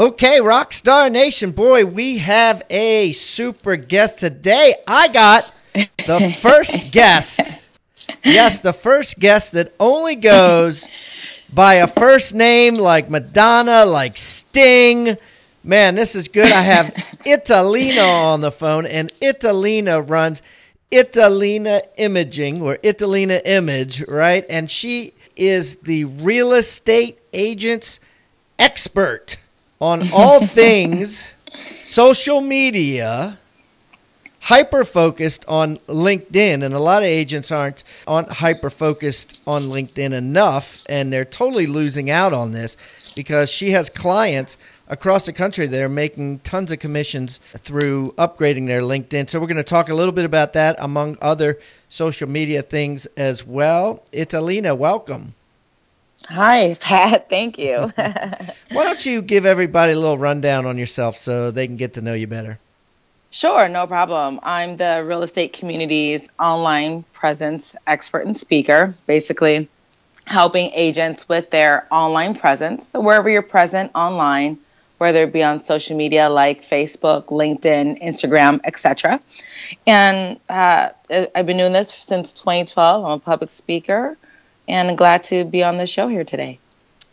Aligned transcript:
Okay, 0.00 0.38
Rockstar 0.38 1.12
Nation, 1.12 1.50
boy, 1.50 1.84
we 1.84 2.16
have 2.16 2.62
a 2.70 3.12
super 3.12 3.76
guest 3.76 4.18
today. 4.18 4.72
I 4.86 5.08
got 5.08 5.52
the 5.74 6.34
first 6.40 6.90
guest. 6.90 7.42
Yes, 8.24 8.60
the 8.60 8.72
first 8.72 9.18
guest 9.18 9.52
that 9.52 9.74
only 9.78 10.16
goes 10.16 10.88
by 11.52 11.74
a 11.74 11.86
first 11.86 12.34
name 12.34 12.76
like 12.76 13.10
Madonna, 13.10 13.84
like 13.84 14.16
Sting. 14.16 15.18
Man, 15.62 15.96
this 15.96 16.16
is 16.16 16.28
good. 16.28 16.50
I 16.50 16.62
have 16.62 16.86
Italina 17.26 18.24
on 18.24 18.40
the 18.40 18.50
phone, 18.50 18.86
and 18.86 19.12
Italina 19.20 20.00
runs 20.08 20.40
Italina 20.90 21.82
Imaging 21.98 22.62
or 22.62 22.78
Italina 22.78 23.42
Image, 23.44 24.08
right? 24.08 24.46
And 24.48 24.70
she 24.70 25.12
is 25.36 25.76
the 25.76 26.06
real 26.06 26.54
estate 26.54 27.18
agent's 27.34 28.00
expert 28.58 29.36
on 29.80 30.08
all 30.12 30.44
things 30.46 31.34
social 31.58 32.40
media, 32.40 33.38
hyper 34.40 34.84
focused 34.84 35.44
on 35.48 35.76
LinkedIn. 35.88 36.62
And 36.62 36.74
a 36.74 36.78
lot 36.78 37.02
of 37.02 37.06
agents 37.06 37.50
aren't, 37.50 37.84
aren't 38.06 38.30
hyper 38.30 38.70
focused 38.70 39.42
on 39.46 39.62
LinkedIn 39.64 40.12
enough, 40.12 40.84
and 40.88 41.12
they're 41.12 41.24
totally 41.24 41.66
losing 41.66 42.10
out 42.10 42.32
on 42.32 42.52
this 42.52 42.76
because 43.16 43.50
she 43.50 43.70
has 43.72 43.90
clients 43.90 44.56
across 44.88 45.26
the 45.26 45.32
country 45.32 45.66
that 45.66 45.80
are 45.80 45.88
making 45.88 46.40
tons 46.40 46.72
of 46.72 46.78
commissions 46.78 47.38
through 47.58 48.12
upgrading 48.18 48.66
their 48.66 48.82
LinkedIn. 48.82 49.28
So 49.28 49.40
we're 49.40 49.46
going 49.46 49.56
to 49.56 49.62
talk 49.62 49.88
a 49.88 49.94
little 49.94 50.12
bit 50.12 50.24
about 50.24 50.52
that 50.54 50.76
among 50.78 51.16
other 51.20 51.58
social 51.88 52.28
media 52.28 52.62
things 52.62 53.06
as 53.16 53.46
well. 53.46 54.04
Italina. 54.12 54.76
welcome. 54.76 55.34
Hi, 56.30 56.74
Pat. 56.80 57.28
Thank 57.28 57.58
you. 57.58 57.92
Why 57.96 58.84
don't 58.84 59.04
you 59.04 59.20
give 59.20 59.44
everybody 59.44 59.92
a 59.92 59.98
little 59.98 60.18
rundown 60.18 60.64
on 60.64 60.78
yourself 60.78 61.16
so 61.16 61.50
they 61.50 61.66
can 61.66 61.76
get 61.76 61.94
to 61.94 62.02
know 62.02 62.14
you 62.14 62.28
better? 62.28 62.58
Sure, 63.32 63.68
no 63.68 63.86
problem. 63.86 64.38
I'm 64.42 64.76
the 64.76 65.04
real 65.04 65.22
estate 65.22 65.52
community's 65.52 66.28
online 66.38 67.04
presence 67.12 67.76
expert 67.86 68.26
and 68.26 68.36
speaker, 68.36 68.94
basically 69.06 69.68
helping 70.24 70.70
agents 70.72 71.28
with 71.28 71.50
their 71.50 71.86
online 71.92 72.34
presence. 72.36 72.86
So, 72.86 73.00
wherever 73.00 73.28
you're 73.28 73.42
present 73.42 73.92
online, 73.94 74.58
whether 74.98 75.22
it 75.22 75.32
be 75.32 75.42
on 75.42 75.60
social 75.60 75.96
media 75.96 76.28
like 76.28 76.62
Facebook, 76.62 77.26
LinkedIn, 77.26 78.02
Instagram, 78.02 78.60
etc. 78.64 79.20
And 79.86 80.38
uh, 80.48 80.90
I've 81.10 81.46
been 81.46 81.56
doing 81.56 81.72
this 81.72 81.90
since 81.90 82.32
2012. 82.32 83.04
I'm 83.04 83.10
a 83.12 83.18
public 83.18 83.50
speaker 83.50 84.16
and 84.70 84.96
glad 84.96 85.24
to 85.24 85.44
be 85.44 85.62
on 85.64 85.78
the 85.78 85.86
show 85.86 86.08
here 86.08 86.24
today. 86.24 86.58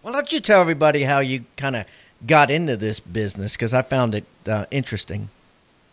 Why 0.03 0.11
don't 0.11 0.31
you 0.31 0.39
tell 0.39 0.61
everybody 0.61 1.03
how 1.03 1.19
you 1.19 1.43
kind 1.57 1.75
of 1.75 1.85
got 2.25 2.51
into 2.51 2.77
this 2.77 2.99
business? 2.99 3.53
Because 3.53 3.73
I 3.73 3.81
found 3.81 4.15
it 4.15 4.25
uh, 4.47 4.65
interesting. 4.71 5.29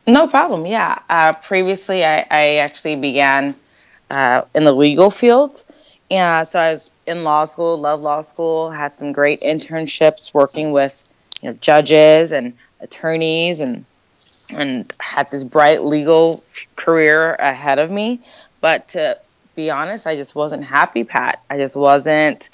No 0.06 0.28
problem. 0.28 0.66
Yeah. 0.66 0.98
Uh, 1.08 1.32
previously, 1.32 2.04
I, 2.04 2.26
I, 2.30 2.56
actually 2.56 2.96
began 2.96 3.54
uh, 4.10 4.42
in 4.54 4.64
the 4.64 4.72
legal 4.72 5.10
field. 5.10 5.64
Yeah. 6.10 6.44
So 6.44 6.60
I 6.60 6.72
was 6.72 6.90
in 7.06 7.24
law 7.24 7.46
school, 7.46 7.78
loved 7.78 8.02
law 8.02 8.20
school, 8.20 8.70
had 8.70 8.98
some 8.98 9.12
great 9.12 9.40
internships 9.40 10.34
working 10.34 10.72
with 10.72 11.02
you 11.40 11.50
know, 11.50 11.58
judges 11.60 12.32
and 12.32 12.52
attorneys 12.80 13.60
and 13.60 13.84
and 14.50 14.92
had 15.00 15.30
this 15.30 15.42
bright 15.42 15.82
legal 15.82 16.42
career 16.76 17.34
ahead 17.36 17.78
of 17.78 17.90
me. 17.90 18.20
But 18.60 18.88
to 18.88 19.18
be 19.54 19.70
honest, 19.70 20.06
I 20.06 20.16
just 20.16 20.34
wasn't 20.34 20.64
happy, 20.64 21.04
Pat. 21.04 21.42
I 21.48 21.58
just 21.58 21.76
wasn't 21.76 22.50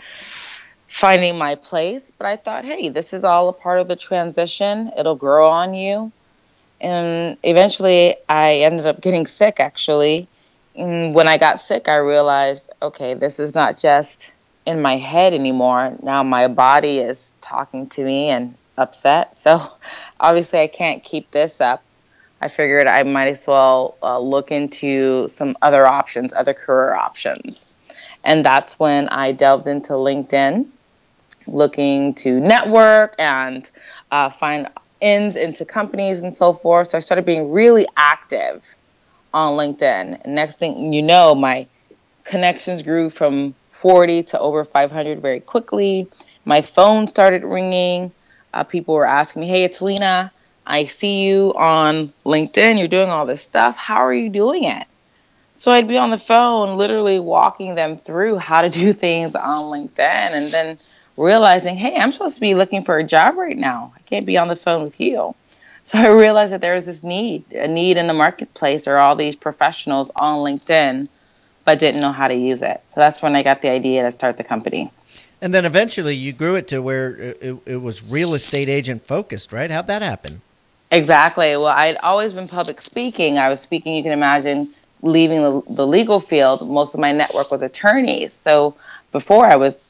finding 0.88 1.38
my 1.38 1.54
place. 1.54 2.10
But 2.16 2.26
I 2.26 2.36
thought, 2.36 2.64
hey, 2.64 2.88
this 2.88 3.12
is 3.12 3.24
all 3.24 3.48
a 3.48 3.52
part 3.52 3.80
of 3.80 3.88
the 3.88 3.96
transition. 3.96 4.90
It'll 4.98 5.16
grow 5.16 5.48
on 5.48 5.74
you. 5.74 6.12
And 6.80 7.36
eventually, 7.42 8.16
I 8.28 8.60
ended 8.60 8.86
up 8.86 9.00
getting 9.00 9.26
sick, 9.26 9.60
actually. 9.60 10.28
And 10.74 11.14
when 11.14 11.28
I 11.28 11.36
got 11.38 11.60
sick, 11.60 11.88
I 11.88 11.96
realized, 11.96 12.70
okay, 12.80 13.14
this 13.14 13.38
is 13.38 13.54
not 13.54 13.76
just 13.76 14.32
in 14.66 14.80
my 14.80 14.96
head 14.96 15.34
anymore. 15.34 15.96
Now 16.02 16.22
my 16.22 16.48
body 16.48 16.98
is 16.98 17.32
talking 17.40 17.88
to 17.90 18.04
me 18.04 18.28
and 18.28 18.54
upset. 18.78 19.36
So 19.38 19.72
obviously, 20.20 20.60
I 20.60 20.66
can't 20.66 21.02
keep 21.04 21.30
this 21.30 21.60
up. 21.60 21.82
I 22.40 22.48
figured 22.48 22.86
I 22.86 23.02
might 23.02 23.28
as 23.28 23.46
well 23.46 23.96
uh, 24.02 24.18
look 24.18 24.50
into 24.50 25.28
some 25.28 25.56
other 25.60 25.86
options, 25.86 26.32
other 26.32 26.54
career 26.54 26.94
options. 26.94 27.66
And 28.24 28.44
that's 28.44 28.78
when 28.78 29.08
I 29.08 29.32
delved 29.32 29.66
into 29.66 29.92
LinkedIn, 29.92 30.66
looking 31.46 32.14
to 32.14 32.40
network 32.40 33.14
and 33.18 33.70
uh, 34.10 34.30
find 34.30 34.68
ins 35.00 35.36
into 35.36 35.64
companies 35.64 36.20
and 36.20 36.34
so 36.34 36.52
forth. 36.52 36.88
So 36.88 36.98
I 36.98 37.00
started 37.00 37.24
being 37.24 37.50
really 37.50 37.86
active 37.96 38.74
on 39.32 39.56
LinkedIn. 39.56 40.26
Next 40.26 40.58
thing 40.58 40.92
you 40.92 41.02
know, 41.02 41.34
my 41.34 41.66
connections 42.24 42.82
grew 42.82 43.10
from 43.10 43.54
40 43.70 44.24
to 44.24 44.38
over 44.38 44.64
500 44.64 45.20
very 45.20 45.40
quickly. 45.40 46.08
My 46.44 46.60
phone 46.60 47.06
started 47.06 47.44
ringing. 47.44 48.12
Uh, 48.52 48.64
people 48.64 48.94
were 48.94 49.06
asking 49.06 49.42
me, 49.42 49.48
"Hey, 49.48 49.68
Italina. 49.68 50.30
I 50.70 50.84
see 50.84 51.22
you 51.22 51.52
on 51.54 52.12
LinkedIn. 52.24 52.78
You're 52.78 52.88
doing 52.88 53.10
all 53.10 53.26
this 53.26 53.42
stuff. 53.42 53.76
How 53.76 54.06
are 54.06 54.14
you 54.14 54.30
doing 54.30 54.64
it?" 54.64 54.86
So 55.56 55.72
I'd 55.72 55.88
be 55.88 55.98
on 55.98 56.10
the 56.10 56.18
phone, 56.18 56.78
literally 56.78 57.18
walking 57.18 57.74
them 57.74 57.98
through 57.98 58.38
how 58.38 58.62
to 58.62 58.70
do 58.70 58.92
things 59.04 59.34
on 59.34 59.64
LinkedIn, 59.64 59.98
and 60.32 60.48
then 60.48 60.78
realizing, 61.16 61.76
"Hey, 61.76 61.96
I'm 61.96 62.12
supposed 62.12 62.36
to 62.36 62.40
be 62.40 62.54
looking 62.54 62.84
for 62.84 62.96
a 62.98 63.04
job 63.04 63.36
right 63.36 63.58
now. 63.58 63.92
I 63.96 64.00
can't 64.00 64.26
be 64.26 64.38
on 64.38 64.48
the 64.48 64.56
phone 64.56 64.82
with 64.82 65.00
you." 65.00 65.34
So 65.82 65.98
I 65.98 66.08
realized 66.08 66.52
that 66.52 66.60
there 66.60 66.74
was 66.74 66.86
this 66.86 67.02
need, 67.02 67.50
a 67.52 67.66
need 67.66 67.96
in 67.96 68.06
the 68.06 68.12
marketplace, 68.12 68.86
or 68.86 68.96
all 68.98 69.16
these 69.16 69.34
professionals 69.34 70.10
on 70.14 70.38
LinkedIn, 70.38 71.08
but 71.64 71.78
didn't 71.78 72.00
know 72.00 72.12
how 72.12 72.28
to 72.28 72.34
use 72.34 72.62
it. 72.62 72.82
So 72.88 73.00
that's 73.00 73.22
when 73.22 73.34
I 73.34 73.42
got 73.42 73.62
the 73.62 73.70
idea 73.70 74.02
to 74.02 74.10
start 74.10 74.36
the 74.36 74.44
company. 74.44 74.92
And 75.42 75.54
then 75.54 75.64
eventually 75.64 76.14
you 76.14 76.32
grew 76.32 76.54
it 76.56 76.68
to 76.68 76.82
where 76.82 77.16
it, 77.16 77.56
it 77.64 77.76
was 77.80 78.04
real 78.04 78.34
estate 78.34 78.68
agent 78.68 79.06
focused, 79.06 79.52
right? 79.52 79.70
How'd 79.70 79.86
that 79.86 80.02
happen? 80.02 80.42
Exactly. 80.90 81.50
Well, 81.50 81.66
I'd 81.66 81.96
always 81.96 82.32
been 82.32 82.48
public 82.48 82.80
speaking. 82.80 83.38
I 83.38 83.48
was 83.48 83.60
speaking, 83.60 83.94
you 83.94 84.02
can 84.02 84.12
imagine, 84.12 84.72
leaving 85.02 85.42
the, 85.42 85.62
the 85.68 85.86
legal 85.86 86.20
field. 86.20 86.68
Most 86.68 86.94
of 86.94 87.00
my 87.00 87.12
network 87.12 87.50
was 87.50 87.62
attorneys. 87.62 88.32
So 88.32 88.74
before 89.12 89.46
I 89.46 89.56
was 89.56 89.88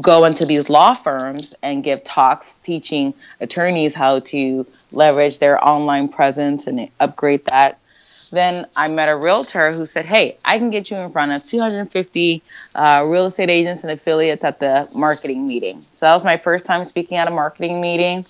going 0.00 0.34
to 0.34 0.46
these 0.46 0.68
law 0.68 0.94
firms 0.94 1.54
and 1.62 1.82
give 1.82 2.04
talks 2.04 2.54
teaching 2.62 3.14
attorneys 3.40 3.94
how 3.94 4.20
to 4.20 4.66
leverage 4.92 5.38
their 5.38 5.62
online 5.62 6.08
presence 6.08 6.66
and 6.66 6.90
upgrade 7.00 7.44
that 7.46 7.78
then 8.30 8.66
I 8.76 8.88
met 8.88 9.08
a 9.08 9.16
realtor 9.16 9.72
who 9.72 9.86
said, 9.86 10.04
Hey, 10.04 10.36
I 10.44 10.58
can 10.58 10.70
get 10.70 10.90
you 10.90 10.96
in 10.98 11.10
front 11.10 11.32
of 11.32 11.44
250 11.44 12.42
uh, 12.74 13.06
real 13.08 13.26
estate 13.26 13.50
agents 13.50 13.82
and 13.84 13.90
affiliates 13.90 14.44
at 14.44 14.60
the 14.60 14.88
marketing 14.94 15.46
meeting. 15.46 15.84
So 15.90 16.06
that 16.06 16.14
was 16.14 16.24
my 16.24 16.36
first 16.36 16.66
time 16.66 16.84
speaking 16.84 17.16
at 17.16 17.28
a 17.28 17.30
marketing 17.30 17.80
meeting. 17.80 18.26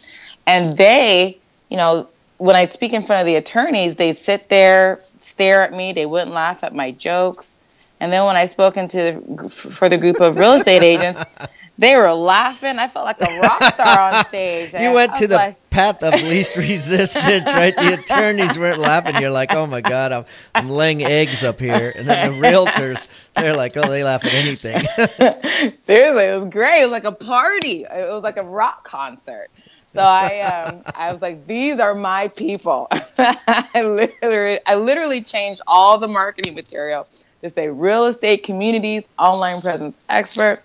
And 0.47 0.77
they, 0.77 1.39
you 1.69 1.76
know, 1.76 2.09
when 2.38 2.56
I'd 2.56 2.73
speak 2.73 2.93
in 2.93 3.03
front 3.03 3.20
of 3.20 3.26
the 3.26 3.37
attorneys, 3.37 3.97
they'd 3.97 4.17
sit 4.17 4.49
there, 4.49 5.00
stare 5.20 5.62
at 5.62 5.73
me, 5.73 5.93
they 5.93 6.06
wouldn't 6.06 6.32
laugh 6.32 6.65
at 6.65 6.75
my 6.75 6.93
jokes. 6.93 7.56
And 8.00 8.12
then 8.12 8.25
when 8.25 8.37
I 8.37 8.44
spoke 8.47 8.76
into 8.76 9.49
for 9.49 9.88
the 9.88 9.99
group 9.99 10.20
of 10.20 10.38
real 10.38 10.53
estate 10.53 10.82
agents, 10.82 11.23
they 11.79 11.97
were 11.97 12.12
laughing. 12.12 12.79
I 12.79 12.88
felt 12.88 13.06
like 13.06 13.20
a 13.20 13.41
rock 13.41 13.62
star 13.62 14.00
on 14.00 14.25
stage. 14.26 14.73
You 14.75 14.93
went 14.93 15.15
to 15.17 15.26
the 15.26 15.37
like, 15.37 15.70
path 15.70 16.03
of 16.03 16.12
least 16.23 16.56
resistance, 16.56 17.47
right? 17.47 17.75
The 17.75 17.94
attorneys 17.94 18.59
weren't 18.59 18.79
laughing. 18.79 19.21
You're 19.21 19.31
like, 19.31 19.55
oh 19.55 19.67
my 19.67 19.81
god, 19.81 20.12
I'm 20.12 20.25
I'm 20.55 20.71
laying 20.71 21.03
eggs 21.05 21.44
up 21.44 21.61
here, 21.61 21.93
and 21.94 22.09
then 22.09 22.32
the 22.32 22.47
realtors, 22.47 23.06
they're 23.37 23.56
like, 23.56 23.76
oh, 23.76 23.88
they 23.88 24.05
laugh 24.05 24.25
at 24.25 24.35
anything. 24.35 24.81
Seriously, 25.82 26.25
it 26.25 26.35
was 26.35 26.44
great. 26.47 26.82
It 26.82 26.85
was 26.85 26.93
like 26.93 27.05
a 27.05 27.12
party. 27.12 27.82
It 27.82 28.12
was 28.12 28.23
like 28.23 28.37
a 28.37 28.44
rock 28.44 28.85
concert. 28.85 29.49
So 29.93 30.02
I 30.02 30.40
um, 30.40 30.85
I 30.94 31.12
was 31.12 31.23
like, 31.23 31.46
these 31.46 31.79
are 31.79 31.94
my 31.94 32.29
people. 32.29 32.88
I 33.19 33.82
literally 33.82 34.61
I 34.67 34.75
literally 34.75 35.23
changed 35.23 35.61
all 35.67 35.99
the 35.99 36.08
marketing 36.08 36.55
material 36.55 37.08
to 37.43 37.50
say 37.50 37.69
real 37.69 38.05
estate 38.05 38.44
communities, 38.44 39.06
online 39.19 39.61
presence 39.61 39.99
expert. 40.08 40.62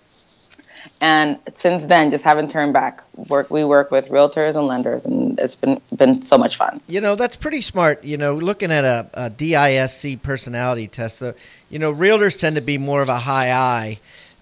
And 1.00 1.38
since 1.54 1.86
then 1.86 2.10
just 2.10 2.24
haven't 2.24 2.50
turned 2.50 2.74
back. 2.74 3.02
Work 3.16 3.50
we 3.50 3.64
work 3.64 3.90
with 3.90 4.08
realtors 4.08 4.56
and 4.56 4.66
lenders 4.66 5.06
and 5.06 5.38
it's 5.38 5.56
been 5.56 5.80
been 5.96 6.20
so 6.20 6.36
much 6.36 6.56
fun. 6.56 6.80
You 6.86 7.00
know 7.00 7.16
that's 7.16 7.36
pretty 7.36 7.62
smart 7.62 8.04
you 8.04 8.18
know 8.18 8.34
looking 8.34 8.70
at 8.70 8.84
a, 8.84 9.08
a 9.14 9.30
disc 9.30 10.06
personality 10.22 10.86
test 10.86 11.20
the, 11.20 11.34
you 11.70 11.78
know 11.78 11.92
realtors 11.92 12.38
tend 12.38 12.56
to 12.56 12.62
be 12.62 12.76
more 12.78 13.02
of 13.02 13.08
a 13.08 13.18
high 13.18 13.50
i 13.52 13.98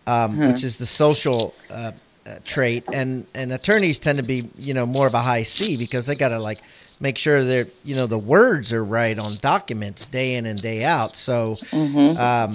um, 0.07 0.37
hmm 0.37 0.49
which 0.49 0.65
is 0.65 0.79
the 0.79 0.87
social 0.87 1.55
uh, 1.71 1.93
trait 2.45 2.85
and 2.93 3.27
and 3.35 3.53
attorneys 3.53 3.99
tend 3.99 4.19
to 4.19 4.25
be 4.25 4.49
you 4.59 4.75
know 4.75 4.87
more 4.87 5.07
of 5.07 5.15
a 5.15 5.21
high 5.21 5.43
c 5.43 5.77
because 5.77 6.07
they 6.07 6.15
got 6.15 6.29
to 6.29 6.39
like 6.39 6.61
make 7.01 7.19
sure 7.19 7.43
that 7.43 7.71
you 7.85 7.97
know 7.97 8.07
the 8.07 8.19
words 8.19 8.73
are 8.73 8.85
right 8.85 9.19
on 9.19 9.33
documents 9.41 10.07
day 10.07 10.37
in 10.37 10.47
and 10.47 10.63
day 10.63 10.85
out 10.85 11.17
so 11.17 11.53
mm-hmm. 11.53 12.17
um, 12.21 12.55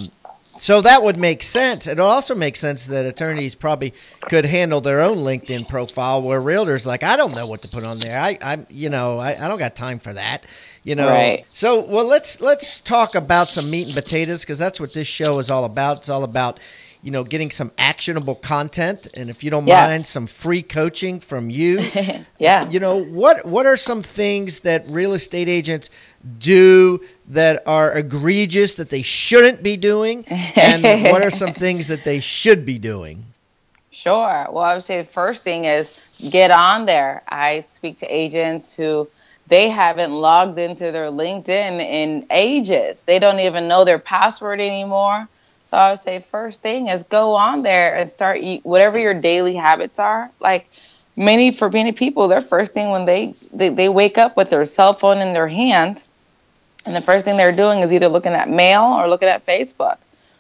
so 0.60 0.82
that 0.82 1.04
would 1.04 1.18
make 1.18 1.44
sense. 1.44 1.88
It 1.88 2.00
also 2.00 2.36
makes 2.36 2.60
sense 2.60 2.88
that 2.88 3.06
attorneys 3.06 3.56
probably 3.56 3.94
could 4.24 4.46
handle 4.46 4.82
their 4.82 5.02
own 5.02 5.20
LinkedIn 5.20 5.70
profile, 5.70 6.22
where 6.22 6.42
realtors 6.42 6.86
like, 6.86 7.04
I 7.04 7.16
don't 7.16 7.36
know 7.36 7.48
what 7.48 7.62
to 7.62 7.68
put 7.68 7.84
on 7.84 8.00
there. 8.00 8.20
I, 8.20 8.38
I 8.42 8.66
you 8.70 8.90
know, 8.90 9.20
I, 9.20 9.36
I 9.40 9.48
don't 9.48 9.60
got 9.60 9.76
time 9.76 10.00
for 10.00 10.14
that. 10.14 10.46
You 10.84 10.96
know. 10.96 11.08
Right. 11.08 11.46
So 11.50 11.86
well, 11.86 12.06
let's 12.06 12.42
let's 12.42 12.82
talk 12.82 13.16
about 13.16 13.48
some 13.48 13.70
meat 13.70 13.88
and 13.88 13.96
potatoes 13.96 14.42
because 14.42 14.58
that's 14.58 14.80
what 14.80 14.94
this 14.94 15.08
show 15.08 15.40
is 15.40 15.52
all 15.52 15.66
about. 15.66 15.98
It's 15.98 16.10
all 16.10 16.24
about 16.24 16.60
you 17.04 17.12
know, 17.12 17.24
getting 17.24 17.52
some 17.52 17.72
actionable 17.78 18.36
content, 18.36 19.08
and 19.16 19.30
if 19.30 19.44
you 19.44 19.52
don't 19.52 19.68
yes. 19.68 19.90
mind, 19.90 20.06
some 20.06 20.28
free 20.28 20.62
coaching 20.62 21.20
from 21.20 21.50
you. 21.50 21.80
yeah. 22.40 22.70
You 22.70 22.80
know 22.80 23.04
what? 23.04 23.46
What 23.46 23.66
are 23.66 23.78
some 23.78 24.02
things 24.02 24.62
that 24.62 24.86
real 24.88 25.14
estate 25.14 25.48
agents 25.48 25.90
do 26.40 27.00
that 27.30 27.64
are 27.68 27.96
egregious 27.98 28.76
that 28.76 28.90
they 28.90 29.02
shouldn't 29.02 29.64
be 29.64 29.78
doing, 29.78 30.26
and 30.28 30.84
what 31.12 31.22
are 31.22 31.32
some 31.32 31.54
things 31.54 31.88
that 31.88 32.04
they 32.04 32.20
should 32.20 32.66
be 32.66 32.78
doing? 32.78 33.26
Sure. 33.92 34.48
Well, 34.52 34.64
I 34.64 34.74
would 34.74 34.84
say 34.84 34.98
the 34.98 35.08
first 35.08 35.44
thing 35.44 35.66
is 35.66 36.02
get 36.30 36.52
on 36.52 36.86
there. 36.86 37.24
I 37.30 37.66
speak 37.68 37.98
to 37.98 38.06
agents 38.06 38.74
who 38.74 39.08
they 39.48 39.70
haven't 39.70 40.12
logged 40.12 40.60
into 40.60 40.92
their 40.92 41.10
LinkedIn 41.10 41.80
in 41.80 42.26
ages. 42.30 43.04
They 43.04 43.18
don't 43.18 43.40
even 43.40 43.68
know 43.68 43.86
their 43.86 44.00
password 44.00 44.60
anymore. 44.60 45.28
So 45.68 45.76
I 45.76 45.90
would 45.90 46.00
say 46.00 46.22
first 46.22 46.62
thing 46.62 46.88
is 46.88 47.04
go 47.04 47.36
on 47.36 47.62
there 47.62 47.98
and 47.98 48.10
start 48.10 48.38
eat 48.42 48.66
whatever 48.66 48.98
your 48.98 49.14
daily 49.14 49.54
habits 49.54 50.00
are. 50.00 50.32
Like 50.40 50.70
many 51.18 51.52
for 51.52 51.70
many 51.70 51.92
people, 51.92 52.30
their 52.30 52.40
first 52.40 52.74
thing 52.74 52.90
when 52.90 53.06
they, 53.06 53.34
they, 53.52 53.68
they 53.68 53.90
wake 53.90 54.18
up 54.18 54.38
with 54.38 54.50
their 54.50 54.64
cell 54.64 54.94
phone 54.94 55.18
in 55.18 55.34
their 55.34 55.50
hand, 55.50 56.08
and 56.86 56.96
the 56.96 57.02
first 57.02 57.26
thing 57.26 57.36
they're 57.36 57.52
doing 57.52 57.82
is 57.82 57.92
either 57.92 58.08
looking 58.08 58.32
at 58.32 58.50
mail 58.50 58.84
or 58.84 59.10
looking 59.10 59.28
at 59.28 59.46
Facebook. 59.46 59.98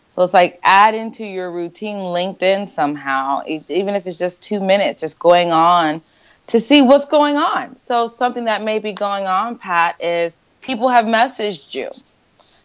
So 0.07 0.23
it's 0.23 0.33
like 0.33 0.61
add 0.63 0.95
into 0.95 1.25
your 1.25 1.51
routine 1.51 1.97
LinkedIn 1.97 2.69
somehow, 2.69 3.43
even 3.45 3.95
if 3.95 4.07
it's 4.07 4.17
just 4.17 4.41
two 4.41 4.61
minutes, 4.61 5.01
just 5.01 5.19
going 5.19 5.51
on 5.51 6.01
to 6.47 6.61
see 6.61 6.81
what's 6.81 7.05
going 7.05 7.35
on. 7.35 7.75
So 7.75 8.07
something 8.07 8.45
that 8.45 8.63
may 8.63 8.79
be 8.79 8.93
going 8.93 9.27
on, 9.27 9.57
Pat, 9.57 9.97
is 9.99 10.37
people 10.61 10.87
have 10.87 11.03
messaged 11.03 11.75
you. 11.75 11.91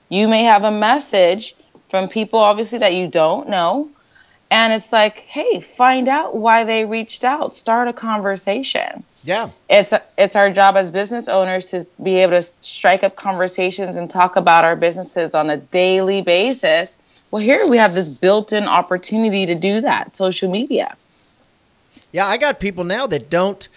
You 0.09 0.29
may 0.29 0.45
have 0.45 0.63
a 0.63 0.71
message 0.71 1.57
from 1.93 2.09
people 2.09 2.39
obviously 2.39 2.79
that 2.79 2.95
you 2.95 3.07
don't 3.07 3.51
know. 3.51 3.91
And 4.51 4.73
it's 4.73 4.91
like, 4.93 5.19
hey, 5.19 5.61
find 5.61 6.09
out 6.09 6.35
why 6.35 6.65
they 6.65 6.87
reached 6.87 7.23
out. 7.23 7.55
Start 7.55 7.87
a 7.87 7.93
conversation. 7.93 9.05
Yeah. 9.25 9.51
It's 9.69 9.93
it's 10.17 10.35
our 10.35 10.51
job 10.51 10.77
as 10.77 10.91
business 10.91 11.29
owners 11.29 11.71
to 11.73 11.87
be 12.03 12.17
able 12.17 12.41
to 12.41 12.51
strike 12.63 13.05
up 13.05 13.15
conversations 13.15 13.97
and 13.97 14.09
talk 14.09 14.37
about 14.37 14.65
our 14.65 14.75
businesses 14.75 15.35
on 15.35 15.51
a 15.51 15.59
daily 15.59 16.23
basis. 16.23 16.97
Well, 17.31 17.43
here 17.43 17.69
we 17.69 17.77
have 17.77 17.95
this 17.95 18.19
built-in 18.19 18.65
opportunity 18.65 19.45
to 19.45 19.55
do 19.55 19.83
that, 19.83 20.17
social 20.17 20.51
media. 20.51 20.97
Yeah, 22.11 22.27
I 22.27 22.39
got 22.39 22.59
people 22.59 22.85
now 22.85 23.07
that 23.07 23.29
don't 23.29 23.69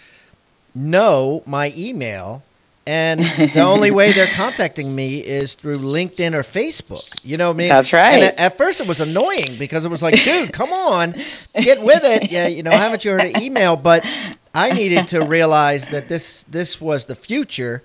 know 0.74 1.42
my 1.44 1.70
email 1.76 2.42
and 2.86 3.20
the 3.20 3.60
only 3.60 3.90
way 3.90 4.12
they're 4.12 4.26
contacting 4.28 4.94
me 4.94 5.18
is 5.18 5.54
through 5.54 5.76
LinkedIn 5.76 6.34
or 6.34 6.42
Facebook. 6.42 7.20
You 7.24 7.36
know 7.36 7.48
what 7.48 7.54
I 7.54 7.58
mean? 7.58 7.68
That's 7.68 7.92
right. 7.92 8.22
And 8.22 8.38
at 8.38 8.56
first 8.56 8.80
it 8.80 8.86
was 8.86 9.00
annoying 9.00 9.58
because 9.58 9.84
it 9.84 9.90
was 9.90 10.02
like, 10.02 10.22
dude, 10.22 10.52
come 10.52 10.72
on, 10.72 11.12
get 11.60 11.82
with 11.82 12.02
it. 12.04 12.30
Yeah, 12.30 12.46
you 12.46 12.62
know, 12.62 12.70
haven't 12.70 13.04
you 13.04 13.10
heard 13.10 13.24
of 13.24 13.42
email? 13.42 13.76
But 13.76 14.06
I 14.54 14.72
needed 14.72 15.08
to 15.08 15.24
realize 15.24 15.88
that 15.88 16.08
this 16.08 16.44
this 16.44 16.80
was 16.80 17.06
the 17.06 17.16
future 17.16 17.82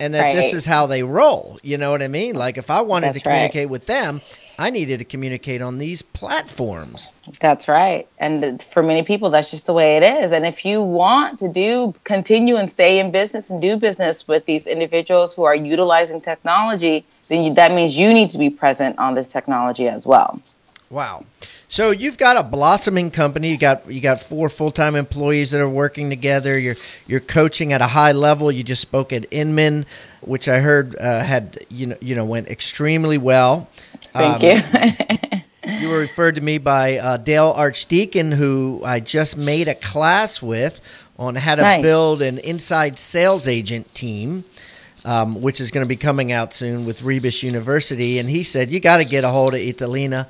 and 0.00 0.14
that 0.14 0.22
right. 0.22 0.34
this 0.34 0.52
is 0.52 0.66
how 0.66 0.86
they 0.86 1.02
roll. 1.02 1.58
You 1.62 1.78
know 1.78 1.90
what 1.90 2.02
I 2.02 2.08
mean? 2.08 2.34
Like 2.34 2.58
if 2.58 2.70
I 2.70 2.80
wanted 2.82 3.08
That's 3.08 3.18
to 3.18 3.24
communicate 3.24 3.66
right. 3.66 3.70
with 3.70 3.86
them, 3.86 4.20
I 4.62 4.70
needed 4.70 5.00
to 5.00 5.04
communicate 5.04 5.60
on 5.60 5.78
these 5.78 6.02
platforms. 6.02 7.08
That's 7.40 7.66
right. 7.66 8.06
And 8.16 8.62
for 8.62 8.80
many 8.80 9.02
people, 9.02 9.30
that's 9.30 9.50
just 9.50 9.66
the 9.66 9.72
way 9.72 9.96
it 9.96 10.04
is. 10.04 10.30
And 10.30 10.46
if 10.46 10.64
you 10.64 10.80
want 10.80 11.40
to 11.40 11.48
do, 11.48 11.92
continue 12.04 12.54
and 12.54 12.70
stay 12.70 13.00
in 13.00 13.10
business 13.10 13.50
and 13.50 13.60
do 13.60 13.76
business 13.76 14.28
with 14.28 14.46
these 14.46 14.68
individuals 14.68 15.34
who 15.34 15.42
are 15.42 15.54
utilizing 15.56 16.20
technology, 16.20 17.04
then 17.26 17.42
you, 17.42 17.54
that 17.54 17.72
means 17.72 17.98
you 17.98 18.14
need 18.14 18.30
to 18.30 18.38
be 18.38 18.50
present 18.50 19.00
on 19.00 19.14
this 19.14 19.32
technology 19.32 19.88
as 19.88 20.06
well. 20.06 20.40
Wow. 20.90 21.24
So 21.66 21.90
you've 21.90 22.18
got 22.18 22.36
a 22.36 22.44
blossoming 22.44 23.10
company. 23.10 23.50
You 23.50 23.58
got 23.58 23.90
you 23.90 24.00
got 24.00 24.22
four 24.22 24.48
full 24.48 24.70
time 24.70 24.94
employees 24.94 25.52
that 25.52 25.60
are 25.60 25.68
working 25.68 26.10
together. 26.10 26.56
You're 26.58 26.76
you're 27.08 27.18
coaching 27.18 27.72
at 27.72 27.80
a 27.80 27.86
high 27.86 28.12
level. 28.12 28.52
You 28.52 28.62
just 28.62 28.82
spoke 28.82 29.12
at 29.12 29.26
Inman, 29.32 29.86
which 30.20 30.48
I 30.48 30.58
heard 30.58 30.94
uh, 30.96 31.24
had 31.24 31.64
you 31.70 31.86
know 31.86 31.96
you 32.00 32.14
know 32.14 32.26
went 32.26 32.48
extremely 32.48 33.16
well. 33.16 33.68
Thank 34.12 34.44
um, 34.44 35.40
you. 35.64 35.72
you 35.80 35.88
were 35.88 35.98
referred 35.98 36.36
to 36.36 36.40
me 36.40 36.58
by 36.58 36.98
uh, 36.98 37.16
Dale 37.16 37.52
Archdeacon, 37.56 38.32
who 38.32 38.80
I 38.84 39.00
just 39.00 39.36
made 39.36 39.68
a 39.68 39.74
class 39.74 40.40
with 40.42 40.80
on 41.18 41.34
how 41.34 41.54
to 41.54 41.62
nice. 41.62 41.82
build 41.82 42.22
an 42.22 42.38
inside 42.38 42.98
sales 42.98 43.48
agent 43.48 43.94
team 43.94 44.44
um, 45.04 45.40
which 45.40 45.60
is 45.60 45.70
going 45.70 45.84
to 45.84 45.88
be 45.88 45.96
coming 45.96 46.32
out 46.32 46.54
soon 46.54 46.84
with 46.84 47.02
Rebus 47.02 47.42
University. 47.42 48.18
And 48.18 48.28
he 48.28 48.44
said, 48.44 48.70
You 48.70 48.80
got 48.80 48.98
to 48.98 49.04
get 49.04 49.24
a 49.24 49.28
hold 49.28 49.54
of 49.54 49.60
Italina. 49.60 50.26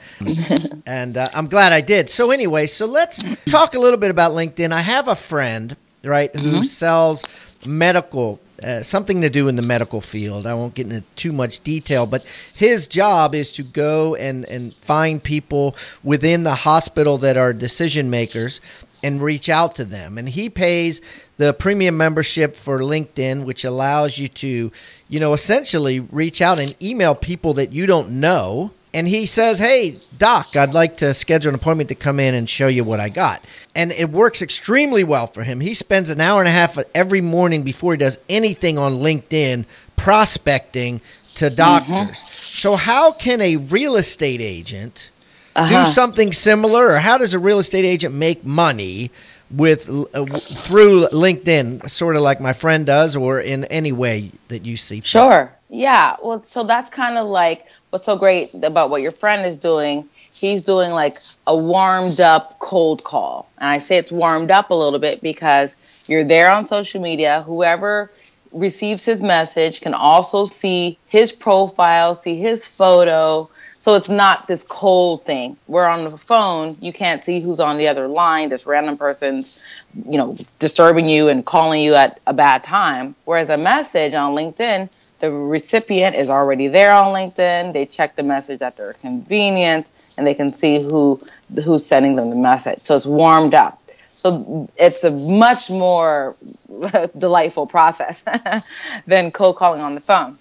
and 0.87 1.17
uh, 1.17 1.29
I'm 1.35 1.49
glad 1.49 1.73
I 1.73 1.81
did. 1.81 2.11
So, 2.11 2.31
anyway, 2.31 2.67
so 2.67 2.87
let's 2.87 3.23
talk 3.45 3.75
a 3.75 3.79
little 3.79 3.99
bit 3.99 4.11
about 4.11 4.33
LinkedIn. 4.33 4.73
I 4.73 4.81
have 4.81 5.09
a 5.09 5.15
friend, 5.15 5.77
right, 6.05 6.35
who 6.35 6.53
mm-hmm. 6.53 6.63
sells 6.63 7.25
medical. 7.67 8.41
Uh, 8.63 8.83
something 8.83 9.21
to 9.23 9.31
do 9.31 9.49
in 9.49 9.57
the 9.57 9.63
medical 9.63 10.01
field. 10.01 10.47
I 10.47 10.55
won't 10.55 10.75
get 10.75 10.87
into 10.87 11.03
too 11.17 11.33
much 11.33 11.61
detail, 11.61 12.07
but 12.07 12.23
his 12.55 12.87
job 12.87 13.35
is 13.35 13.51
to 13.53 13.63
go 13.63 14.15
and, 14.15 14.45
and 14.45 14.73
find 14.73 15.23
people 15.23 15.75
within 16.05 16.45
the 16.45 16.55
hospital 16.55 17.19
that 17.19 17.37
are 17.37 17.53
decision 17.53 18.09
makers 18.09 18.61
and 19.03 19.23
reach 19.23 19.49
out 19.49 19.75
to 19.77 19.85
them. 19.85 20.17
And 20.17 20.29
he 20.29 20.49
pays 20.49 21.01
the 21.37 21.53
premium 21.53 21.97
membership 21.97 22.55
for 22.55 22.79
LinkedIn, 22.79 23.45
which 23.45 23.65
allows 23.65 24.17
you 24.17 24.29
to, 24.29 24.71
you 25.09 25.21
know, 25.21 25.33
essentially 25.33 26.01
reach 26.01 26.41
out 26.41 26.61
and 26.61 26.81
email 26.81 27.15
people 27.15 27.55
that 27.55 27.73
you 27.73 27.87
don't 27.87 28.11
know. 28.11 28.71
And 28.95 29.09
he 29.09 29.27
says, 29.27 29.59
Hey, 29.59 29.97
Doc, 30.19 30.55
I'd 30.57 30.75
like 30.75 30.99
to 30.99 31.15
schedule 31.15 31.49
an 31.49 31.55
appointment 31.55 31.89
to 31.89 31.95
come 31.95 32.21
in 32.21 32.35
and 32.35 32.49
show 32.49 32.69
you 32.69 32.85
what 32.85 33.01
I 33.01 33.09
got. 33.09 33.43
And 33.75 33.91
it 33.93 34.11
works 34.11 34.43
extremely 34.43 35.03
well 35.03 35.27
for 35.27 35.43
him. 35.43 35.61
He 35.61 35.75
spends 35.75 36.11
an 36.11 36.21
hour 36.21 36.41
and 36.41 36.49
a 36.49 36.53
half 36.53 36.79
every 36.95 37.21
morning 37.21 37.63
before 37.63 37.93
he 37.93 37.99
does 37.99 38.19
anything 38.29 38.77
on 38.77 38.95
LinkedIn 38.95 39.65
prospecting 39.97 41.01
to 41.37 41.49
doctors. 41.49 41.89
Mm-hmm. 41.91 42.13
So, 42.13 42.77
how 42.77 43.13
can 43.13 43.41
a 43.41 43.57
real 43.57 43.97
estate 43.97 44.41
agent 44.41 45.11
uh-huh. 45.57 45.85
do 45.85 45.91
something 45.91 46.33
similar, 46.33 46.89
or 46.89 46.99
how 46.99 47.19
does 47.19 47.35
a 47.35 47.39
real 47.39 47.59
estate 47.59 47.85
agent 47.85 48.15
make 48.15 48.45
money 48.45 49.11
with 49.51 49.89
uh, 49.89 50.25
through 50.27 51.07
LinkedIn, 51.09 51.89
sort 51.89 52.17
of 52.17 52.23
like 52.23 52.41
my 52.41 52.53
friend 52.53 52.87
does, 52.87 53.17
or 53.17 53.41
in 53.41 53.65
any 53.67 53.93
way 53.93 54.33
that 54.49 54.65
you 54.65 54.77
see? 54.77 55.01
Sure. 55.01 55.53
Yeah. 55.69 56.17
Well, 56.23 56.43
so 56.43 56.65
that's 56.65 56.91
kind 56.91 57.17
of 57.17 57.27
like 57.27 57.69
what's 57.93 58.07
so 58.07 58.17
great 58.17 58.55
about 58.55 58.89
what 58.89 59.03
your 59.03 59.13
friend 59.13 59.45
is 59.45 59.59
doing. 59.59 60.09
He's 60.31 60.63
doing 60.63 60.93
like 60.93 61.19
a 61.47 61.55
warmed 61.55 62.21
up 62.21 62.59
cold 62.59 63.05
call, 63.05 63.51
and 63.59 63.69
I 63.69 63.77
say 63.79 63.99
it's 63.99 64.11
warmed 64.11 64.51
up 64.51 64.71
a 64.71 64.75
little 64.75 64.99
bit 64.99 65.21
because 65.21 65.77
you're 66.07 66.25
there 66.25 66.51
on 66.51 66.65
social 66.65 67.03
media. 67.03 67.43
Whoever 67.43 68.11
receives 68.51 69.05
his 69.05 69.23
message 69.23 69.83
can 69.83 69.93
also 69.93 70.47
see 70.47 70.97
his 71.07 71.33
profile, 71.33 72.15
see 72.15 72.37
his 72.37 72.65
photo. 72.65 73.51
So 73.79 73.95
it's 73.95 74.09
not 74.09 74.47
this 74.47 74.65
cold 74.65 75.27
thing. 75.27 75.59
Where 75.67 75.87
on 75.87 76.05
the 76.05 76.17
phone, 76.17 76.79
you 76.81 76.95
can't 76.95 77.23
see 77.23 77.41
who's 77.41 77.61
on 77.61 77.77
the 77.77 77.89
other 77.89 78.09
line. 78.09 78.49
This 78.49 78.65
random 78.65 78.97
person's, 78.97 79.63
you 80.07 80.17
know, 80.17 80.37
disturbing 80.59 81.11
you 81.11 81.29
and 81.29 81.45
calling 81.45 81.83
you 81.83 81.95
at 81.95 82.21
a 82.27 82.33
bad 82.33 82.63
time. 82.63 83.17
Whereas 83.27 83.51
a 83.51 83.59
message 83.59 84.15
on 84.15 84.35
LinkedIn, 84.35 84.89
the 85.23 85.31
recipient 85.31 86.17
is 86.17 86.29
already 86.29 86.67
there 86.67 86.93
on 86.93 87.15
LinkedIn. 87.15 87.73
They 87.73 87.87
check 87.87 88.17
the 88.17 88.25
message 88.25 88.61
at 88.61 88.77
their 88.77 88.93
convenience, 88.95 89.89
and 90.19 90.27
they 90.27 90.35
can 90.35 90.51
see 90.51 90.83
who 90.83 91.21
who's 91.65 91.87
sending 91.87 92.17
them 92.17 92.29
the 92.31 92.37
message. 92.37 92.81
So 92.81 92.97
it's 92.97 93.07
warmed 93.07 93.55
up. 93.55 93.81
So 94.17 94.69
it's 94.77 95.05
a 95.05 95.13
much 95.13 95.71
more 95.71 96.35
delightful 97.17 97.69
process 97.69 98.25
than 99.07 99.31
cold 99.31 99.55
calling 99.55 99.81
on 99.81 99.95
the 99.95 100.01
phone. 100.01 100.39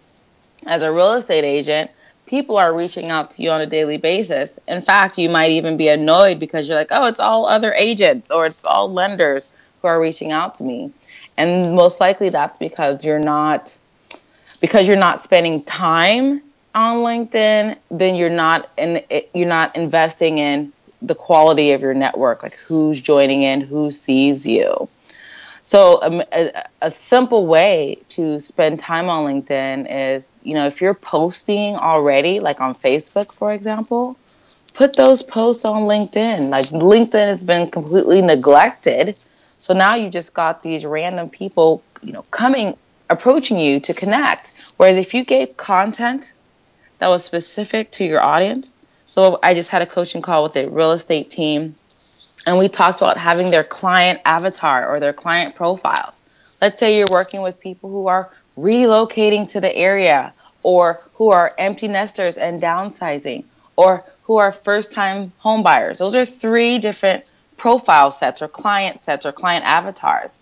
As 0.65 0.81
a 0.81 0.91
real 0.91 1.13
estate 1.13 1.43
agent, 1.43 1.91
people 2.25 2.57
are 2.57 2.75
reaching 2.75 3.11
out 3.11 3.29
to 3.31 3.43
you 3.43 3.51
on 3.51 3.61
a 3.61 3.67
daily 3.67 3.97
basis. 3.97 4.57
In 4.67 4.81
fact, 4.81 5.19
you 5.19 5.29
might 5.29 5.51
even 5.51 5.77
be 5.77 5.89
annoyed 5.89 6.39
because 6.39 6.67
you're 6.67 6.77
like, 6.77 6.89
oh, 6.89 7.05
it's 7.05 7.19
all 7.19 7.45
other 7.45 7.71
agents 7.73 8.31
or 8.31 8.47
it's 8.47 8.65
all 8.65 8.91
lenders 8.91 9.51
who 9.83 9.89
are 9.89 10.01
reaching 10.01 10.31
out 10.31 10.55
to 10.55 10.63
me. 10.63 10.91
And 11.37 11.75
most 11.75 11.99
likely 11.99 12.29
that's 12.29 12.57
because 12.57 13.05
you're 13.05 13.19
not 13.19 13.77
because 14.61 14.87
you're 14.87 14.97
not 14.97 15.19
spending 15.19 15.63
time 15.63 16.41
on 16.73 16.97
LinkedIn, 16.97 17.77
then 17.89 18.15
you're 18.15 18.29
not 18.29 18.69
in, 18.77 19.03
you're 19.33 19.47
not 19.47 19.75
investing 19.75 20.37
in 20.37 20.71
the 21.01 21.15
quality 21.15 21.71
of 21.71 21.81
your 21.81 21.93
network, 21.93 22.43
like 22.43 22.55
who's 22.55 23.01
joining 23.01 23.41
in, 23.41 23.59
who 23.61 23.91
sees 23.91 24.45
you. 24.45 24.87
So 25.63 26.01
um, 26.01 26.23
a, 26.31 26.63
a, 26.81 26.89
simple 26.89 27.45
way 27.45 27.99
to 28.09 28.39
spend 28.39 28.79
time 28.79 29.09
on 29.09 29.25
LinkedIn 29.25 30.15
is, 30.15 30.31
you 30.43 30.55
know, 30.55 30.65
if 30.65 30.81
you're 30.81 30.95
posting 30.95 31.75
already, 31.75 32.39
like 32.39 32.61
on 32.61 32.73
Facebook, 32.73 33.31
for 33.31 33.53
example, 33.53 34.17
put 34.73 34.95
those 34.95 35.21
posts 35.21 35.65
on 35.65 35.83
LinkedIn. 35.83 36.49
Like 36.49 36.67
LinkedIn 36.67 37.27
has 37.27 37.43
been 37.43 37.69
completely 37.69 38.21
neglected. 38.21 39.15
So 39.59 39.75
now 39.75 39.93
you 39.93 40.09
just 40.09 40.33
got 40.33 40.63
these 40.63 40.83
random 40.83 41.29
people, 41.29 41.83
you 42.01 42.11
know, 42.11 42.23
coming, 42.31 42.75
approaching 43.11 43.57
you 43.59 43.79
to 43.81 43.93
connect. 43.93 44.73
Whereas 44.77 44.97
if 44.97 45.13
you 45.13 45.23
gave 45.23 45.57
content 45.57 46.33
that 46.99 47.09
was 47.09 47.23
specific 47.23 47.91
to 47.91 48.05
your 48.05 48.21
audience, 48.21 48.73
so 49.05 49.39
I 49.43 49.53
just 49.53 49.69
had 49.69 49.81
a 49.81 49.85
coaching 49.85 50.21
call 50.21 50.43
with 50.43 50.55
a 50.55 50.69
real 50.69 50.91
estate 50.91 51.29
team, 51.29 51.75
and 52.45 52.57
we 52.57 52.69
talked 52.69 53.01
about 53.01 53.17
having 53.17 53.51
their 53.51 53.63
client 53.63 54.21
avatar 54.25 54.87
or 54.87 54.99
their 54.99 55.13
client 55.13 55.55
profiles. 55.55 56.23
Let's 56.61 56.79
say 56.79 56.97
you're 56.97 57.07
working 57.11 57.41
with 57.41 57.59
people 57.59 57.89
who 57.89 58.07
are 58.07 58.31
relocating 58.57 59.49
to 59.49 59.59
the 59.59 59.75
area, 59.75 60.33
or 60.63 61.01
who 61.15 61.29
are 61.29 61.51
empty 61.57 61.87
nesters 61.87 62.37
and 62.37 62.61
downsizing, 62.61 63.43
or 63.75 64.05
who 64.23 64.37
are 64.37 64.51
first 64.51 64.91
time 64.91 65.33
home 65.39 65.63
buyers. 65.63 65.99
Those 65.99 66.15
are 66.15 66.25
three 66.25 66.79
different 66.79 67.31
profile 67.57 68.11
sets 68.11 68.41
or 68.41 68.47
client 68.47 69.03
sets 69.03 69.25
or 69.25 69.31
client 69.31 69.65
avatars. 69.65 70.39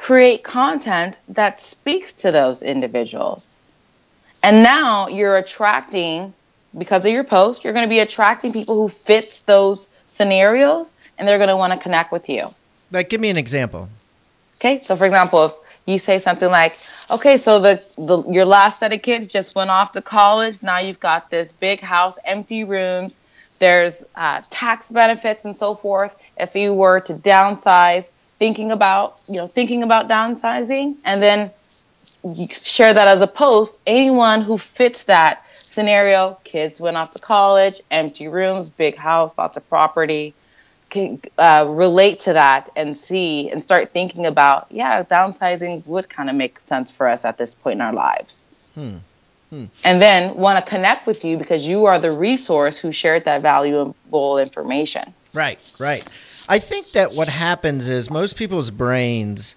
Create 0.00 0.42
content 0.42 1.18
that 1.28 1.60
speaks 1.60 2.14
to 2.14 2.32
those 2.32 2.62
individuals. 2.62 3.46
And 4.42 4.62
now 4.62 5.08
you're 5.08 5.36
attracting 5.36 6.32
because 6.78 7.04
of 7.04 7.12
your 7.12 7.22
post, 7.22 7.64
you're 7.64 7.74
going 7.74 7.84
to 7.84 7.90
be 7.90 7.98
attracting 7.98 8.50
people 8.50 8.76
who 8.76 8.88
fit 8.88 9.42
those 9.44 9.90
scenarios 10.06 10.94
and 11.18 11.28
they're 11.28 11.36
going 11.36 11.50
to 11.50 11.56
want 11.56 11.74
to 11.74 11.78
connect 11.78 12.12
with 12.12 12.30
you. 12.30 12.46
Like, 12.90 13.10
give 13.10 13.20
me 13.20 13.28
an 13.28 13.36
example. 13.36 13.90
Okay, 14.56 14.80
so 14.82 14.96
for 14.96 15.04
example, 15.04 15.44
if 15.44 15.52
you 15.84 15.98
say 15.98 16.18
something 16.18 16.48
like, 16.48 16.78
"Okay, 17.10 17.36
so 17.36 17.60
the, 17.60 17.84
the 17.98 18.22
your 18.32 18.46
last 18.46 18.78
set 18.78 18.94
of 18.94 19.02
kids 19.02 19.26
just 19.26 19.54
went 19.54 19.68
off 19.68 19.92
to 19.92 20.00
college. 20.00 20.62
Now 20.62 20.78
you've 20.78 21.00
got 21.00 21.28
this 21.28 21.52
big 21.52 21.80
house, 21.80 22.18
empty 22.24 22.64
rooms. 22.64 23.20
There's 23.58 24.06
uh, 24.14 24.40
tax 24.48 24.90
benefits 24.90 25.44
and 25.44 25.58
so 25.58 25.74
forth. 25.74 26.16
If 26.38 26.56
you 26.56 26.72
were 26.72 27.00
to 27.00 27.12
downsize, 27.12 28.10
thinking 28.40 28.72
about 28.72 29.22
you 29.28 29.36
know 29.36 29.46
thinking 29.46 29.84
about 29.84 30.08
downsizing, 30.08 30.96
and 31.04 31.22
then 31.22 31.52
share 32.50 32.92
that 32.92 33.06
as 33.06 33.20
a 33.20 33.28
post. 33.28 33.78
Anyone 33.86 34.42
who 34.42 34.58
fits 34.58 35.04
that 35.04 35.44
scenario 35.54 36.38
kids 36.42 36.80
went 36.80 36.96
off 36.96 37.12
to 37.12 37.20
college, 37.20 37.80
empty 37.90 38.26
rooms, 38.26 38.68
big 38.68 38.96
house, 38.96 39.32
lots 39.38 39.56
of 39.56 39.68
property. 39.68 40.34
Can 40.88 41.20
uh, 41.38 41.66
relate 41.68 42.20
to 42.20 42.32
that 42.32 42.68
and 42.74 42.98
see 42.98 43.48
and 43.48 43.62
start 43.62 43.92
thinking 43.92 44.26
about, 44.26 44.66
yeah, 44.70 45.04
downsizing 45.04 45.86
would 45.86 46.08
kind 46.08 46.28
of 46.28 46.34
make 46.34 46.58
sense 46.58 46.90
for 46.90 47.06
us 47.06 47.24
at 47.24 47.38
this 47.38 47.54
point 47.54 47.76
in 47.76 47.80
our 47.80 47.92
lives. 47.92 48.42
Hmm. 48.74 48.96
Hmm. 49.50 49.66
And 49.84 50.02
then 50.02 50.34
want 50.34 50.58
to 50.58 50.68
connect 50.68 51.06
with 51.06 51.24
you 51.24 51.36
because 51.36 51.64
you 51.64 51.84
are 51.86 52.00
the 52.00 52.10
resource 52.10 52.76
who 52.76 52.90
shared 52.90 53.26
that 53.26 53.40
valuable 53.40 54.38
information. 54.38 55.14
Right, 55.32 55.72
right. 55.78 56.06
I 56.48 56.58
think 56.58 56.92
that 56.92 57.12
what 57.12 57.28
happens 57.28 57.88
is 57.88 58.10
most 58.10 58.36
people's 58.36 58.70
brains 58.70 59.54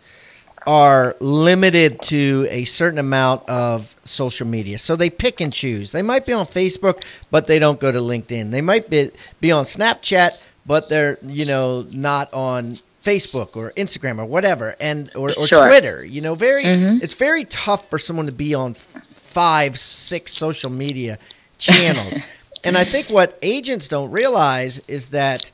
are 0.65 1.15
limited 1.20 2.01
to 2.01 2.48
a 2.50 2.63
certain 2.65 3.00
amount 3.00 3.48
of 3.50 3.96
social 4.03 4.48
media. 4.48 4.77
So 4.77 4.96
they 4.96 5.10
pick 5.10 5.42
and 5.42 5.51
choose. 5.51 5.92
They 5.92 6.01
might 6.01 6.25
be 6.25 6.34
on 6.34 6.46
Facebook, 6.46 7.03
but 7.32 7.48
they 7.48 7.60
don't 7.60 7.80
go 7.80 7.92
to 7.92 8.00
LinkedIn. 8.00 8.51
They 8.51 8.62
might 8.62 8.89
be, 8.89 9.12
be 9.42 9.51
on 9.51 9.65
Snapchat, 9.65 10.46
but 10.65 10.89
they're, 10.89 11.18
you 11.22 11.46
know, 11.46 11.86
not 11.92 12.34
on 12.34 12.77
Facebook 13.03 13.58
or 13.58 13.72
Instagram 13.75 14.20
or 14.20 14.25
whatever 14.25 14.75
and 14.80 15.12
or, 15.15 15.34
or 15.38 15.48
sure. 15.48 15.68
Twitter. 15.68 16.06
You 16.06 16.22
know, 16.22 16.36
very 16.36 16.63
mm-hmm. 16.63 17.03
it's 17.03 17.15
very 17.15 17.46
tough 17.46 17.89
for 17.89 18.00
someone 18.00 18.27
to 18.27 18.32
be 18.32 18.53
on 18.53 18.74
five, 18.74 19.77
six 19.77 20.34
social 20.34 20.70
media 20.70 21.18
channels. 21.58 22.20
and 22.63 22.77
I 22.77 22.84
think 22.84 23.10
what 23.10 23.38
agents 23.41 23.88
don't 23.88 24.12
realize 24.12 24.79
is 24.88 25.08
that 25.08 25.51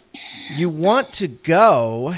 you 0.56 0.70
want 0.70 1.14
to 1.14 1.28
go 1.28 2.16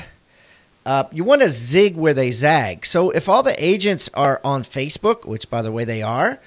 uh, 0.86 1.04
you 1.12 1.24
want 1.24 1.42
to 1.42 1.50
zig 1.50 1.96
where 1.96 2.14
they 2.14 2.32
zag. 2.32 2.86
So 2.86 3.12
if 3.12 3.30
all 3.30 3.44
the 3.44 3.64
agents 3.64 4.10
are 4.14 4.42
on 4.44 4.64
Facebook, 4.64 5.26
which 5.26 5.50
by 5.50 5.62
the 5.62 5.72
way 5.72 5.86
they 5.86 6.02
are, 6.02 6.40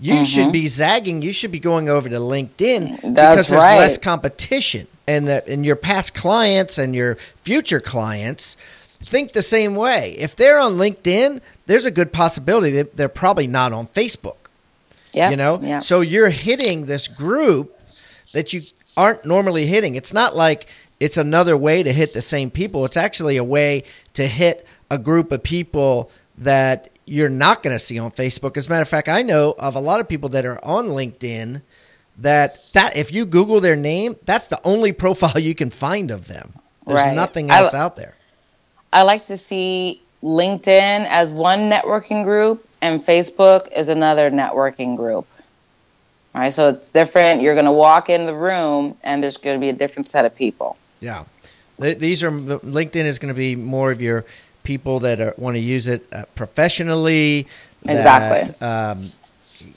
you 0.00 0.14
mm-hmm. 0.14 0.24
should 0.24 0.52
be 0.52 0.66
zagging. 0.68 1.22
You 1.22 1.32
should 1.32 1.52
be 1.52 1.60
going 1.60 1.88
over 1.88 2.08
to 2.08 2.16
LinkedIn 2.16 3.00
That's 3.02 3.02
because 3.02 3.48
there's 3.48 3.62
right. 3.62 3.76
less 3.76 3.98
competition, 3.98 4.86
and 5.06 5.28
the, 5.28 5.46
and 5.48 5.64
your 5.64 5.76
past 5.76 6.14
clients 6.14 6.78
and 6.78 6.94
your 6.94 7.18
future 7.42 7.80
clients 7.80 8.56
think 9.02 9.32
the 9.32 9.42
same 9.42 9.74
way. 9.74 10.16
If 10.18 10.34
they're 10.36 10.58
on 10.58 10.72
LinkedIn, 10.72 11.40
there's 11.66 11.84
a 11.84 11.90
good 11.90 12.12
possibility 12.12 12.70
that 12.72 12.96
they're 12.96 13.08
probably 13.08 13.46
not 13.46 13.72
on 13.72 13.88
Facebook. 13.88 14.36
Yeah, 15.12 15.30
you 15.30 15.36
know. 15.36 15.60
Yep. 15.60 15.82
So 15.82 16.00
you're 16.00 16.30
hitting 16.30 16.86
this 16.86 17.06
group 17.06 17.71
that 18.32 18.52
you 18.52 18.60
aren't 18.96 19.24
normally 19.24 19.66
hitting. 19.66 19.94
It's 19.94 20.12
not 20.12 20.36
like 20.36 20.66
it's 21.00 21.16
another 21.16 21.56
way 21.56 21.82
to 21.82 21.92
hit 21.92 22.14
the 22.14 22.22
same 22.22 22.50
people. 22.50 22.84
It's 22.84 22.96
actually 22.96 23.36
a 23.36 23.44
way 23.44 23.84
to 24.14 24.26
hit 24.26 24.66
a 24.90 24.98
group 24.98 25.32
of 25.32 25.42
people 25.42 26.10
that 26.38 26.90
you're 27.06 27.28
not 27.28 27.62
going 27.62 27.74
to 27.74 27.80
see 27.80 27.98
on 27.98 28.10
Facebook. 28.10 28.56
As 28.56 28.66
a 28.66 28.70
matter 28.70 28.82
of 28.82 28.88
fact, 28.88 29.08
I 29.08 29.22
know 29.22 29.54
of 29.58 29.74
a 29.74 29.80
lot 29.80 30.00
of 30.00 30.08
people 30.08 30.28
that 30.30 30.44
are 30.44 30.62
on 30.64 30.88
LinkedIn 30.88 31.62
that 32.18 32.58
that 32.74 32.96
if 32.96 33.12
you 33.12 33.24
Google 33.24 33.60
their 33.60 33.76
name, 33.76 34.16
that's 34.24 34.48
the 34.48 34.60
only 34.64 34.92
profile 35.04 35.38
you 35.38 35.54
can 35.54 35.70
find 35.70 36.10
of 36.10 36.28
them. 36.28 36.54
There's 36.86 37.02
right. 37.02 37.14
nothing 37.14 37.50
else 37.50 37.74
I, 37.74 37.80
out 37.80 37.96
there. 37.96 38.16
I 38.92 39.02
like 39.02 39.26
to 39.26 39.36
see 39.36 40.02
LinkedIn 40.22 41.06
as 41.08 41.32
one 41.32 41.64
networking 41.64 42.24
group 42.24 42.66
and 42.80 43.04
Facebook 43.04 43.72
is 43.72 43.88
another 43.88 44.30
networking 44.30 44.96
group. 44.96 45.26
All 46.34 46.40
right, 46.40 46.52
so 46.52 46.68
it's 46.68 46.90
different. 46.90 47.42
You're 47.42 47.54
going 47.54 47.66
to 47.66 47.72
walk 47.72 48.08
in 48.08 48.24
the 48.26 48.34
room 48.34 48.96
and 49.02 49.22
there's 49.22 49.36
going 49.36 49.56
to 49.56 49.60
be 49.60 49.68
a 49.68 49.74
different 49.74 50.08
set 50.08 50.24
of 50.24 50.34
people. 50.34 50.76
Yeah, 51.00 51.24
these 51.78 52.22
are 52.22 52.30
LinkedIn 52.30 53.04
is 53.04 53.18
going 53.18 53.34
to 53.34 53.38
be 53.38 53.56
more 53.56 53.90
of 53.92 54.00
your 54.00 54.24
people 54.62 55.00
that 55.00 55.20
are, 55.20 55.34
want 55.36 55.56
to 55.56 55.60
use 55.60 55.88
it 55.88 56.06
uh, 56.12 56.24
professionally. 56.34 57.46
Exactly. 57.84 58.54
That, 58.60 58.92
um, 58.92 59.02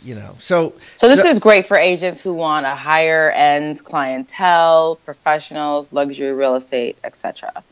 you 0.03 0.15
know, 0.15 0.35
so 0.37 0.73
so 0.95 1.07
this 1.07 1.21
so, 1.21 1.27
is 1.27 1.39
great 1.39 1.65
for 1.65 1.77
agents 1.77 2.21
who 2.21 2.33
want 2.33 2.65
a 2.65 2.75
higher 2.75 3.31
end 3.31 3.83
clientele, 3.83 4.97
professionals, 5.05 5.91
luxury 5.91 6.31
real 6.31 6.55
estate, 6.55 6.97
etc. 7.03 7.63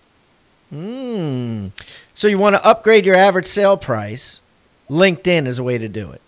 Hmm. 0.69 1.67
So 2.15 2.27
you 2.27 2.39
want 2.39 2.55
to 2.55 2.65
upgrade 2.65 3.05
your 3.05 3.15
average 3.15 3.45
sale 3.45 3.77
price? 3.77 4.41
LinkedIn 4.89 5.47
is 5.47 5.59
a 5.59 5.63
way 5.63 5.77
to 5.77 5.87
do 5.87 6.11
it. 6.11 6.21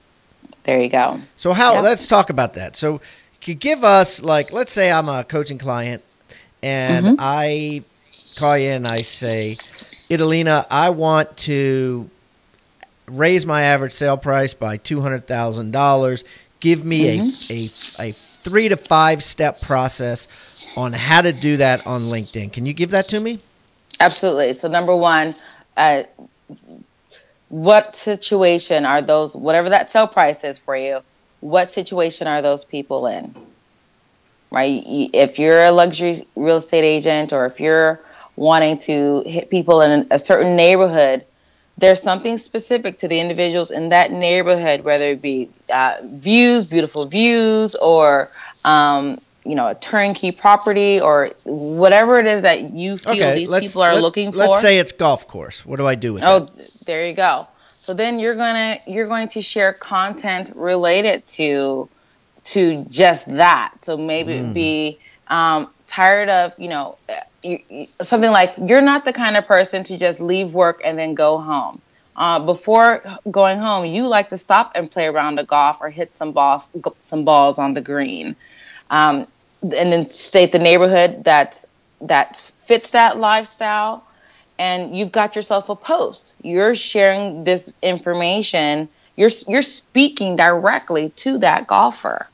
There 0.66 0.82
you 0.82 0.90
go. 0.90 1.20
So 1.38 1.54
how? 1.54 1.76
Yep. 1.76 1.84
Let's 1.84 2.08
talk 2.08 2.30
about 2.30 2.56
that. 2.56 2.76
So 2.76 3.00
you 3.44 3.54
give 3.54 3.84
us 3.84 4.22
like, 4.22 4.52
let's 4.52 4.74
say 4.74 4.92
I'm 4.92 5.08
a 5.08 5.24
coaching 5.24 5.60
client 5.60 6.04
and 6.64 7.06
mm-hmm. 7.06 7.16
I 7.20 7.84
call 8.38 8.58
you 8.58 8.70
and 8.70 8.88
I 8.88 8.98
say, 8.98 9.58
Italina, 10.10 10.66
I 10.70 10.90
want 10.90 11.38
to 11.38 12.10
raise 13.08 13.46
my 13.46 13.62
average 13.62 13.92
sale 13.92 14.18
price 14.18 14.56
by 14.56 14.78
two 14.78 15.02
hundred 15.02 15.28
thousand 15.28 15.72
dollars. 15.72 16.24
Give 16.60 16.84
me 16.84 17.20
mm-hmm. 17.20 18.02
a, 18.02 18.08
a 18.08 18.10
a 18.10 18.12
three 18.12 18.70
to 18.70 18.78
five 18.78 19.24
step 19.24 19.62
process 19.62 20.28
on 20.76 20.94
how 20.94 21.22
to 21.22 21.32
do 21.32 21.58
that 21.58 21.86
on 21.86 22.06
LinkedIn. 22.06 22.52
Can 22.52 22.66
you 22.66 22.74
give 22.74 22.92
that 22.92 23.08
to 23.10 23.20
me? 23.20 23.40
Absolutely. 24.00 24.54
So 24.54 24.68
number 24.68 24.96
one, 24.96 25.34
uh, 25.78 26.04
what 27.50 27.96
situation 27.96 28.86
are 28.86 29.02
those, 29.02 29.36
whatever 29.36 29.70
that 29.70 29.90
sell 29.90 30.08
price 30.08 30.44
is 30.44 30.58
for 30.58 30.76
you, 30.76 31.02
what 31.42 31.72
situation 31.72 32.28
are 32.28 32.42
those 32.42 32.66
people 32.66 33.08
in? 33.08 33.36
Right? 34.52 34.82
If 34.86 35.38
you're 35.40 35.66
a 35.66 35.72
luxury 35.72 36.22
real 36.36 36.58
estate 36.58 36.84
agent 36.84 37.34
or 37.34 37.46
if 37.46 37.60
you're 37.60 38.00
wanting 38.36 38.78
to 38.80 39.22
hit 39.26 39.50
people 39.50 39.82
in 39.82 40.08
a 40.12 40.20
certain 40.20 40.56
neighborhood, 40.56 41.26
there's 41.78 42.02
something 42.02 42.38
specific 42.38 42.98
to 43.00 43.08
the 43.08 43.20
individuals 43.20 43.72
in 43.72 43.90
that 43.90 44.12
neighborhood, 44.12 44.82
whether 44.82 45.06
it 45.06 45.22
be 45.22 45.50
uh, 45.70 45.98
views, 46.04 46.66
beautiful 46.66 47.06
views, 47.06 47.76
or 47.76 48.30
um, 48.64 49.20
you 49.44 49.56
know, 49.56 49.68
a 49.68 49.76
turnkey 49.76 50.32
property, 50.32 51.02
or 51.02 51.32
whatever 51.44 52.18
it 52.18 52.28
is 52.28 52.44
that 52.44 52.72
you 52.72 52.98
feel 52.98 53.14
okay, 53.14 53.36
these 53.36 53.60
people 53.60 53.84
are 53.84 53.94
let, 53.94 54.02
looking 54.02 54.32
for. 54.32 54.38
Let's 54.38 54.62
say 54.62 54.80
it's 54.80 54.94
golf 54.94 55.28
course. 55.28 55.66
What 55.66 55.78
do 55.78 55.86
I 55.86 55.96
do 55.96 56.14
with 56.14 56.24
oh, 56.24 56.40
that? 56.40 56.70
There 56.86 57.06
you 57.06 57.14
go. 57.14 57.48
So 57.78 57.94
then 57.94 58.20
you're 58.20 58.36
gonna 58.36 58.80
you're 58.88 59.08
going 59.08 59.28
to 59.30 59.42
share 59.42 59.74
content 59.74 60.52
related 60.56 61.26
to 61.28 61.90
to 62.46 62.86
just 62.86 63.28
that. 63.36 63.74
So 63.82 63.98
maybe 63.98 64.34
mm. 64.34 64.54
be 64.54 65.00
um, 65.28 65.70
tired 65.88 66.30
of 66.30 66.54
you 66.58 66.70
know 66.70 66.98
you, 67.44 67.60
you, 67.70 67.88
something 68.02 68.32
like 68.32 68.54
you're 68.58 68.82
not 68.82 69.06
the 69.06 69.14
kind 69.14 69.36
of 69.38 69.46
person 69.46 69.84
to 69.86 69.98
just 69.98 70.20
leave 70.20 70.54
work 70.54 70.82
and 70.84 70.98
then 70.98 71.16
go 71.16 71.38
home. 71.38 71.82
Uh, 72.16 72.40
before 72.40 73.04
going 73.30 73.60
home, 73.60 73.86
you 73.86 74.08
like 74.08 74.30
to 74.30 74.38
stop 74.38 74.72
and 74.76 74.90
play 74.90 75.06
around 75.06 75.38
the 75.38 75.44
golf 75.44 75.80
or 75.82 75.90
hit 75.90 76.16
some 76.16 76.32
balls, 76.32 76.70
some 76.98 77.26
balls 77.26 77.60
on 77.60 77.74
the 77.74 77.82
green, 77.82 78.38
um, 78.90 79.28
and 79.62 79.92
then 79.92 80.10
state 80.12 80.54
the 80.54 80.60
neighborhood 80.60 81.24
that's 81.26 81.66
that 82.02 82.38
fits 82.60 82.92
that 82.92 83.20
lifestyle. 83.20 84.05
And 84.58 84.98
you've 84.98 85.12
got 85.12 85.36
yourself 85.36 85.70
a 85.70 85.76
post. 85.76 86.38
You're 86.42 86.76
sharing 86.76 87.44
this 87.44 87.72
information. 87.82 88.90
You're 89.16 89.32
you're 89.48 89.62
speaking 89.62 90.36
directly 90.36 91.10
to 91.10 91.40
that 91.40 91.68
golfer. 91.68 92.28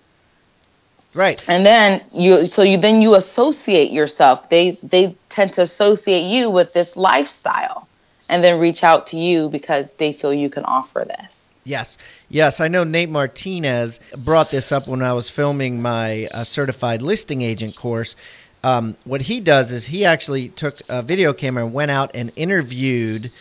Right. 1.14 1.44
And 1.48 1.66
then 1.66 2.04
you 2.14 2.46
so 2.46 2.62
you 2.62 2.78
then 2.78 3.02
you 3.02 3.16
associate 3.16 3.92
yourself. 3.92 4.50
They 4.50 4.78
they 4.84 5.18
tend 5.30 5.54
to 5.54 5.62
associate 5.64 6.30
you 6.30 6.50
with 6.50 6.74
this 6.74 6.96
lifestyle 6.96 7.88
and 8.30 8.44
then 8.44 8.60
reach 8.60 8.84
out 8.84 9.08
to 9.08 9.18
you 9.18 9.50
because 9.50 9.92
they 9.94 10.14
feel 10.14 10.34
you 10.34 10.50
can 10.50 10.64
offer 10.64 11.06
this. 11.06 11.50
Yes. 11.64 11.98
Yes, 12.30 12.60
I 12.60 12.70
know 12.70 12.84
Nate 12.84 13.10
Martinez 13.10 14.00
brought 14.18 14.50
this 14.50 14.72
up 14.72 14.88
when 14.88 15.04
I 15.04 15.14
was 15.14 15.30
filming 15.30 15.82
my 15.82 16.28
uh, 16.34 16.44
certified 16.44 17.02
listing 17.02 17.42
agent 17.42 17.76
course. 17.76 18.16
Um, 18.64 18.96
what 19.06 19.24
he 19.24 19.40
does 19.40 19.72
is 19.72 19.88
he 19.88 20.06
actually 20.06 20.50
took 20.50 20.76
a 20.88 21.02
video 21.02 21.34
camera 21.34 21.66
and 21.66 21.74
went 21.74 21.92
out 21.92 22.12
and 22.14 22.32
interviewed 22.36 23.32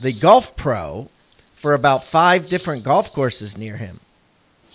the 0.00 0.12
golf 0.12 0.56
pro 0.56 1.08
for 1.54 1.74
about 1.74 2.02
five 2.04 2.48
different 2.48 2.84
golf 2.84 3.12
courses 3.12 3.58
near 3.58 3.76
him 3.76 4.00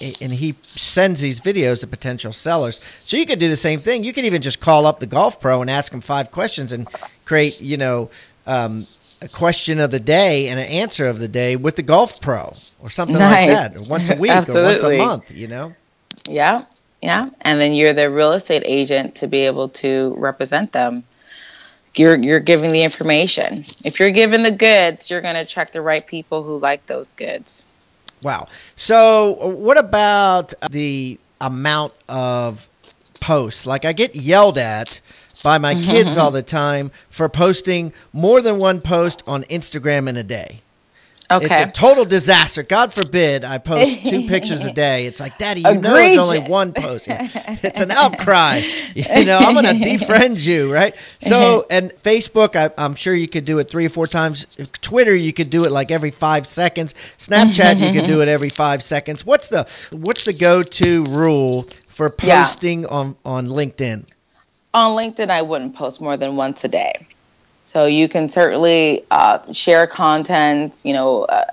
and 0.02 0.32
he 0.32 0.56
sends 0.62 1.22
these 1.22 1.40
videos 1.40 1.82
to 1.82 1.88
potential 1.88 2.34
sellers. 2.34 2.84
So 2.84 3.18
you 3.18 3.26
could 3.26 3.40
do 3.40 3.48
the 3.48 3.58
same 3.58 3.80
thing. 3.80 4.04
You 4.04 4.14
could 4.14 4.26
even 4.26 4.42
just 4.42 4.60
call 4.60 4.86
up 4.86 5.00
the 5.00 5.06
golf 5.06 5.40
pro 5.40 5.62
and 5.62 5.70
ask 5.70 5.94
him 5.94 6.02
five 6.02 6.32
questions 6.32 6.74
and 6.74 6.88
create, 7.24 7.62
you 7.62 7.78
know, 7.78 8.10
um, 8.48 8.84
a 9.22 9.28
question 9.30 9.80
of 9.80 9.92
the 9.92 10.00
day 10.00 10.50
and 10.50 10.60
an 10.60 10.68
answer 10.68 11.08
of 11.08 11.20
the 11.20 11.28
day 11.28 11.56
with 11.56 11.76
the 11.76 11.82
golf 11.82 12.22
pro 12.22 12.54
or 12.80 12.90
something 12.90 13.18
nice. 13.18 13.50
like 13.50 13.74
that, 13.74 13.82
or 13.82 13.90
once 13.90 14.10
a 14.10 14.16
week 14.16 14.32
or 14.50 14.64
once 14.64 14.84
a 14.84 14.98
month. 14.98 15.32
You 15.32 15.48
know. 15.48 15.74
Yeah, 16.30 16.66
yeah, 17.06 17.30
and 17.42 17.62
then 17.62 17.76
you're 17.76 17.94
the 17.94 18.10
real 18.10 18.32
estate 18.32 18.64
agent 18.66 19.14
to 19.18 19.28
be 19.28 19.42
able 19.42 19.70
to 19.70 20.16
represent 20.18 20.72
them. 20.72 21.04
You're 21.94 22.18
you're 22.18 22.40
giving 22.40 22.72
the 22.72 22.82
information. 22.82 23.64
If 23.84 24.00
you're 24.00 24.10
giving 24.10 24.42
the 24.42 24.50
goods, 24.50 25.12
you're 25.12 25.22
going 25.22 25.36
to 25.36 25.42
attract 25.42 25.74
the 25.74 25.82
right 25.82 26.06
people 26.06 26.42
who 26.42 26.58
like 26.58 26.84
those 26.88 27.14
goods. 27.14 27.64
Wow. 28.24 28.48
So, 28.76 29.34
what 29.56 29.78
about 29.78 30.56
the 30.72 31.20
amount 31.40 31.94
of 32.10 32.68
posts? 33.20 33.68
Like, 33.68 33.86
I 33.86 33.94
get 33.94 34.16
yelled 34.16 34.58
at 34.58 35.00
by 35.44 35.60
my 35.60 35.80
kids 35.84 36.18
all 36.18 36.32
the 36.32 36.42
time 36.42 36.90
for 37.12 37.30
posting 37.30 37.94
more 38.14 38.42
than 38.42 38.58
one 38.58 38.82
post 38.82 39.22
on 39.28 39.44
Instagram 39.44 40.10
in 40.10 40.18
a 40.18 40.24
day. 40.24 40.62
Okay. 41.32 41.46
It's 41.46 41.60
a 41.60 41.72
total 41.72 42.06
disaster. 42.06 42.62
God 42.62 42.94
forbid 42.94 43.44
I 43.44 43.58
post 43.58 44.06
two 44.06 44.28
pictures 44.28 44.64
a 44.64 44.72
day. 44.72 45.08
It's 45.08 45.20
like, 45.20 45.38
Daddy, 45.40 45.62
you 45.62 45.70
Egregious. 45.70 45.92
know 45.92 45.98
it's 45.98 46.18
only 46.20 46.40
one 46.40 46.72
post. 46.72 47.08
It's 47.10 47.82
an 47.82 47.92
outcry. 47.92 48.62
You 48.96 49.26
know, 49.26 49.38
I'm 49.38 49.54
going 49.54 49.66
to 49.66 49.86
defriend 49.86 50.46
you, 50.46 50.74
right? 50.74 50.96
So, 51.20 51.60
uh-huh. 51.60 51.66
and 51.70 51.92
Facebook, 51.98 52.56
I, 52.56 52.84
am 52.84 52.96
sure 52.96 53.14
you 53.14 53.28
could 53.28 53.46
do 53.46 53.60
it 53.60 53.70
three 53.70 53.86
or 53.86 53.90
four 53.90 54.08
times. 54.08 54.46
Twitter, 54.82 55.14
you 55.14 55.34
could 55.34 55.50
do 55.50 55.64
it 55.64 55.72
like 55.72 55.92
every 55.92 56.12
five 56.12 56.48
seconds. 56.48 56.94
Snapchat, 57.18 57.80
you 57.80 58.00
could 58.00 58.08
do 58.08 58.22
it 58.22 58.28
every 58.28 58.50
five 58.50 58.84
seconds. 58.84 59.26
What's 59.26 59.50
the 59.50 59.68
what's 59.92 60.26
the 60.26 60.34
go 60.34 60.64
to 60.64 61.04
rule 61.06 61.64
for 61.88 62.10
posting 62.10 62.82
yeah. 62.82 62.88
on 62.88 63.16
on 63.26 63.48
LinkedIn? 63.48 64.06
On 64.74 64.96
LinkedIn, 64.96 65.30
I 65.30 65.42
wouldn't 65.42 65.76
post 65.76 66.02
more 66.02 66.18
than 66.18 66.36
once 66.36 66.64
a 66.64 66.68
day. 66.68 67.08
So 67.66 67.88
you 67.88 68.08
can 68.08 68.30
certainly 68.30 69.06
uh, 69.12 69.52
share 69.52 69.88
content, 69.88 70.82
you 70.84 70.94
know, 70.94 71.24
uh, 71.24 71.46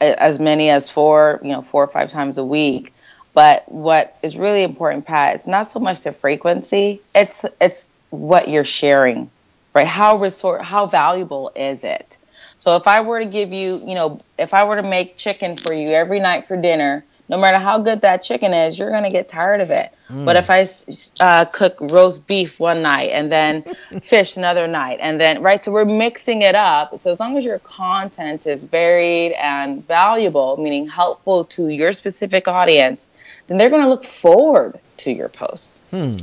as 0.00 0.40
many 0.40 0.70
as 0.70 0.90
four, 0.90 1.40
you 1.42 1.50
know, 1.50 1.62
four 1.62 1.84
or 1.84 1.88
five 1.88 2.10
times 2.10 2.36
a 2.36 2.44
week. 2.44 2.92
But 3.34 3.70
what 3.70 4.16
is 4.22 4.36
really 4.36 4.62
important, 4.62 5.06
Pat, 5.06 5.36
it's 5.36 5.46
not 5.46 5.62
so 5.62 5.80
much 5.80 6.02
the 6.02 6.12
frequency; 6.12 7.00
it's 7.14 7.46
it's 7.60 7.88
what 8.10 8.48
you're 8.48 8.64
sharing, 8.64 9.30
right? 9.74 9.86
How 9.86 10.18
resort, 10.18 10.62
how 10.62 10.86
valuable 10.86 11.50
is 11.56 11.84
it? 11.84 12.18
So 12.58 12.76
if 12.76 12.86
I 12.86 13.00
were 13.00 13.20
to 13.20 13.24
give 13.24 13.52
you, 13.52 13.80
you 13.86 13.94
know, 13.94 14.20
if 14.38 14.52
I 14.52 14.64
were 14.64 14.76
to 14.76 14.82
make 14.82 15.16
chicken 15.16 15.56
for 15.56 15.72
you 15.72 15.88
every 15.88 16.20
night 16.20 16.46
for 16.46 16.56
dinner, 16.56 17.04
no 17.32 17.38
matter 17.38 17.56
how 17.56 17.78
good 17.78 18.02
that 18.02 18.22
chicken 18.22 18.52
is, 18.52 18.78
you're 18.78 18.90
going 18.90 19.04
to 19.04 19.10
get 19.10 19.26
tired 19.26 19.62
of 19.62 19.70
it. 19.70 19.90
Mm. 20.10 20.26
But 20.26 20.36
if 20.36 20.50
I 20.50 20.66
uh, 21.18 21.46
cook 21.46 21.80
roast 21.80 22.26
beef 22.26 22.60
one 22.60 22.82
night 22.82 23.08
and 23.10 23.32
then 23.32 23.62
fish 24.02 24.36
another 24.36 24.68
night, 24.68 24.98
and 25.00 25.18
then, 25.18 25.42
right, 25.42 25.64
so 25.64 25.72
we're 25.72 25.86
mixing 25.86 26.42
it 26.42 26.54
up. 26.54 27.02
So 27.02 27.10
as 27.10 27.18
long 27.18 27.38
as 27.38 27.44
your 27.46 27.58
content 27.60 28.46
is 28.46 28.64
varied 28.64 29.32
and 29.32 29.82
valuable, 29.88 30.58
meaning 30.58 30.86
helpful 30.86 31.44
to 31.56 31.68
your 31.68 31.94
specific 31.94 32.48
audience, 32.48 33.08
then 33.46 33.56
they're 33.56 33.70
going 33.70 33.82
to 33.82 33.88
look 33.88 34.04
forward 34.04 34.78
to 34.98 35.10
your 35.10 35.30
posts. 35.30 35.78
Hmm. 35.90 36.16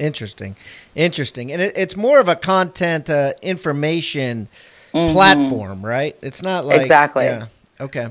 Interesting. 0.00 0.56
Interesting. 0.96 1.52
And 1.52 1.62
it, 1.62 1.74
it's 1.76 1.96
more 1.96 2.18
of 2.18 2.26
a 2.26 2.34
content 2.34 3.08
uh, 3.08 3.34
information 3.40 4.48
mm-hmm. 4.92 5.12
platform, 5.12 5.86
right? 5.86 6.16
It's 6.22 6.42
not 6.42 6.64
like. 6.64 6.80
Exactly. 6.80 7.26
Yeah. 7.26 7.46
Okay. 7.80 8.08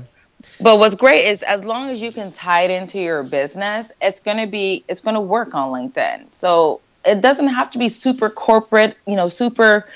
But 0.62 0.78
what's 0.78 0.94
great 0.94 1.26
is 1.26 1.42
as 1.42 1.64
long 1.64 1.90
as 1.90 2.00
you 2.00 2.12
can 2.12 2.30
tie 2.32 2.62
it 2.62 2.70
into 2.70 3.00
your 3.00 3.24
business, 3.24 3.90
it's 4.00 4.20
gonna 4.20 4.46
be 4.46 4.84
it's 4.86 5.00
gonna 5.00 5.20
work 5.20 5.54
on 5.54 5.72
LinkedIn. 5.72 6.26
So 6.32 6.80
it 7.04 7.20
doesn't 7.20 7.48
have 7.48 7.72
to 7.72 7.78
be 7.78 7.88
super 7.88 8.30
corporate, 8.30 8.96
you 9.06 9.16
know, 9.16 9.28
super, 9.28 9.88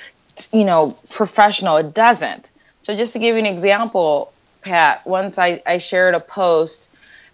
you 0.52 0.64
know, 0.64 0.98
professional. 1.10 1.76
It 1.76 1.94
doesn't. 1.94 2.50
So 2.82 2.96
just 2.96 3.12
to 3.12 3.20
give 3.20 3.36
you 3.36 3.40
an 3.40 3.46
example, 3.46 4.32
Pat, 4.62 5.06
once 5.06 5.38
I, 5.38 5.62
I 5.64 5.78
shared 5.78 6.14
a 6.14 6.20
post, 6.20 6.90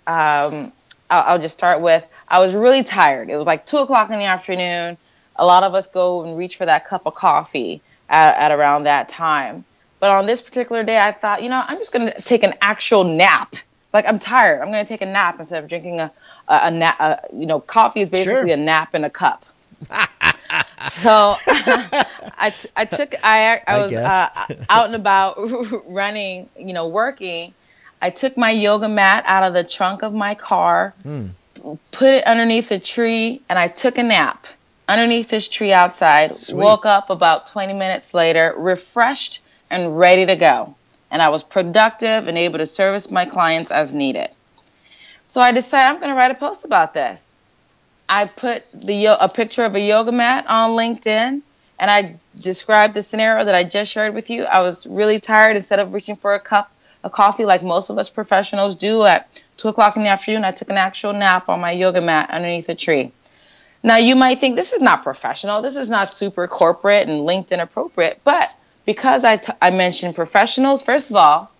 um, 0.06 0.72
I'll, 1.08 1.24
I'll 1.34 1.38
just 1.38 1.54
start 1.54 1.80
with 1.80 2.06
I 2.28 2.40
was 2.40 2.54
really 2.54 2.84
tired. 2.84 3.30
It 3.30 3.36
was 3.36 3.46
like 3.46 3.64
two 3.64 3.78
o'clock 3.78 4.10
in 4.10 4.18
the 4.18 4.26
afternoon. 4.26 4.98
A 5.36 5.46
lot 5.46 5.62
of 5.62 5.74
us 5.74 5.86
go 5.86 6.24
and 6.24 6.36
reach 6.36 6.56
for 6.56 6.66
that 6.66 6.86
cup 6.86 7.06
of 7.06 7.14
coffee 7.14 7.80
at, 8.10 8.36
at 8.36 8.52
around 8.52 8.84
that 8.84 9.08
time. 9.08 9.64
But 10.02 10.10
on 10.10 10.26
this 10.26 10.42
particular 10.42 10.82
day, 10.82 10.98
I 10.98 11.12
thought, 11.12 11.44
you 11.44 11.48
know, 11.48 11.62
I'm 11.64 11.78
just 11.78 11.92
going 11.92 12.10
to 12.10 12.22
take 12.22 12.42
an 12.42 12.54
actual 12.60 13.04
nap. 13.04 13.54
Like 13.92 14.04
I'm 14.08 14.18
tired. 14.18 14.60
I'm 14.60 14.72
going 14.72 14.80
to 14.80 14.86
take 14.86 15.00
a 15.00 15.06
nap 15.06 15.38
instead 15.38 15.62
of 15.62 15.68
drinking 15.70 16.00
a 16.00 16.10
a, 16.48 16.60
a 16.64 16.70
nap. 16.72 17.26
you 17.32 17.46
know, 17.46 17.60
coffee 17.60 18.00
is 18.00 18.10
basically 18.10 18.48
sure. 18.48 18.54
a 18.54 18.56
nap 18.56 18.96
in 18.96 19.04
a 19.04 19.10
cup. 19.10 19.44
so 20.88 21.36
I, 21.46 22.52
t- 22.58 22.68
I 22.74 22.84
took 22.84 23.14
I 23.22 23.62
I 23.64 23.78
was 23.78 23.94
I 23.94 24.30
uh, 24.34 24.54
out 24.68 24.86
and 24.86 24.96
about 24.96 25.36
running, 25.86 26.48
you 26.58 26.72
know, 26.72 26.88
working. 26.88 27.54
I 28.00 28.10
took 28.10 28.36
my 28.36 28.50
yoga 28.50 28.88
mat 28.88 29.22
out 29.28 29.44
of 29.44 29.54
the 29.54 29.62
trunk 29.62 30.02
of 30.02 30.12
my 30.12 30.34
car, 30.34 30.94
mm. 31.04 31.30
put 31.92 32.08
it 32.08 32.24
underneath 32.24 32.72
a 32.72 32.80
tree, 32.80 33.40
and 33.48 33.56
I 33.56 33.68
took 33.68 33.98
a 33.98 34.02
nap 34.02 34.48
underneath 34.88 35.28
this 35.28 35.46
tree 35.46 35.72
outside. 35.72 36.36
Sweet. 36.36 36.56
Woke 36.56 36.86
up 36.86 37.08
about 37.08 37.46
20 37.46 37.74
minutes 37.74 38.14
later, 38.14 38.52
refreshed 38.56 39.42
and 39.72 39.98
ready 39.98 40.26
to 40.26 40.36
go. 40.36 40.76
And 41.10 41.20
I 41.20 41.30
was 41.30 41.42
productive 41.42 42.28
and 42.28 42.38
able 42.38 42.58
to 42.58 42.66
service 42.66 43.10
my 43.10 43.24
clients 43.24 43.70
as 43.70 43.94
needed. 43.94 44.28
So 45.28 45.40
I 45.40 45.52
decided 45.52 45.90
I'm 45.90 46.00
going 46.00 46.10
to 46.10 46.14
write 46.14 46.30
a 46.30 46.34
post 46.34 46.64
about 46.64 46.94
this. 46.94 47.32
I 48.08 48.26
put 48.26 48.64
the 48.74 49.06
a 49.06 49.28
picture 49.28 49.64
of 49.64 49.74
a 49.74 49.80
yoga 49.80 50.12
mat 50.12 50.46
on 50.46 50.72
LinkedIn 50.72 51.40
and 51.78 51.90
I 51.90 52.20
described 52.38 52.94
the 52.94 53.02
scenario 53.02 53.44
that 53.44 53.54
I 53.54 53.64
just 53.64 53.90
shared 53.90 54.14
with 54.14 54.28
you. 54.30 54.44
I 54.44 54.60
was 54.60 54.86
really 54.86 55.18
tired. 55.18 55.56
Instead 55.56 55.78
of 55.78 55.94
reaching 55.94 56.16
for 56.16 56.34
a 56.34 56.40
cup 56.40 56.70
of 57.02 57.12
coffee 57.12 57.44
like 57.44 57.62
most 57.62 57.90
of 57.90 57.98
us 57.98 58.10
professionals 58.10 58.76
do 58.76 59.04
at 59.04 59.28
two 59.56 59.68
o'clock 59.68 59.96
in 59.96 60.02
the 60.02 60.08
afternoon, 60.08 60.44
I 60.44 60.52
took 60.52 60.70
an 60.70 60.76
actual 60.76 61.12
nap 61.12 61.48
on 61.48 61.60
my 61.60 61.72
yoga 61.72 62.00
mat 62.00 62.30
underneath 62.30 62.68
a 62.68 62.74
tree. 62.74 63.10
Now 63.82 63.96
you 63.96 64.14
might 64.14 64.38
think 64.38 64.56
this 64.56 64.72
is 64.72 64.80
not 64.80 65.02
professional. 65.02 65.62
This 65.62 65.76
is 65.76 65.88
not 65.88 66.08
super 66.08 66.46
corporate 66.46 67.08
and 67.08 67.26
LinkedIn 67.26 67.60
appropriate, 67.60 68.20
but 68.22 68.54
because 68.84 69.24
I, 69.24 69.36
t- 69.36 69.52
I 69.60 69.70
mentioned 69.70 70.14
professionals, 70.14 70.82
first 70.82 71.10
of 71.10 71.16
all, 71.16 71.50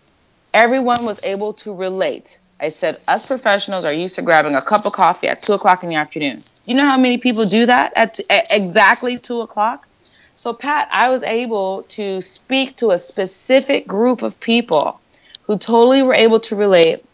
everyone 0.53 1.05
was 1.05 1.21
able 1.23 1.55
to 1.55 1.75
relate. 1.75 2.39
I 2.61 2.69
said, 2.69 3.01
us 3.09 3.27
professionals 3.27 3.85
are 3.85 3.93
used 3.93 4.15
to 4.17 4.23
grabbing 4.23 4.55
a 4.55 4.63
cup 4.63 4.87
of 4.87 4.93
coffee 4.93 5.29
at 5.29 5.43
two 5.43 5.53
o'clock 5.53 5.83
in 5.83 5.89
the 5.89 5.97
afternoon. 5.97 6.43
You 6.65 6.75
know 6.75 6.87
how 6.87 6.97
many 6.97 7.19
people 7.19 7.45
do 7.45 7.67
that 7.67 7.93
at, 7.97 8.15
t- 8.15 8.25
at 8.31 8.47
exactly 8.51 9.19
two 9.19 9.41
o'clock? 9.41 9.89
So, 10.37 10.53
Pat, 10.53 10.89
I 10.91 11.11
was 11.11 11.23
able 11.23 11.83
to 11.91 12.21
speak 12.21 12.77
to 12.77 12.93
a 12.93 12.99
specific 12.99 13.87
group 13.87 14.23
of 14.23 14.39
people 14.41 15.01
who 15.43 15.59
totally 15.59 16.03
were 16.03 16.15
able 16.15 16.41
to 16.41 16.57
relate. 16.57 17.05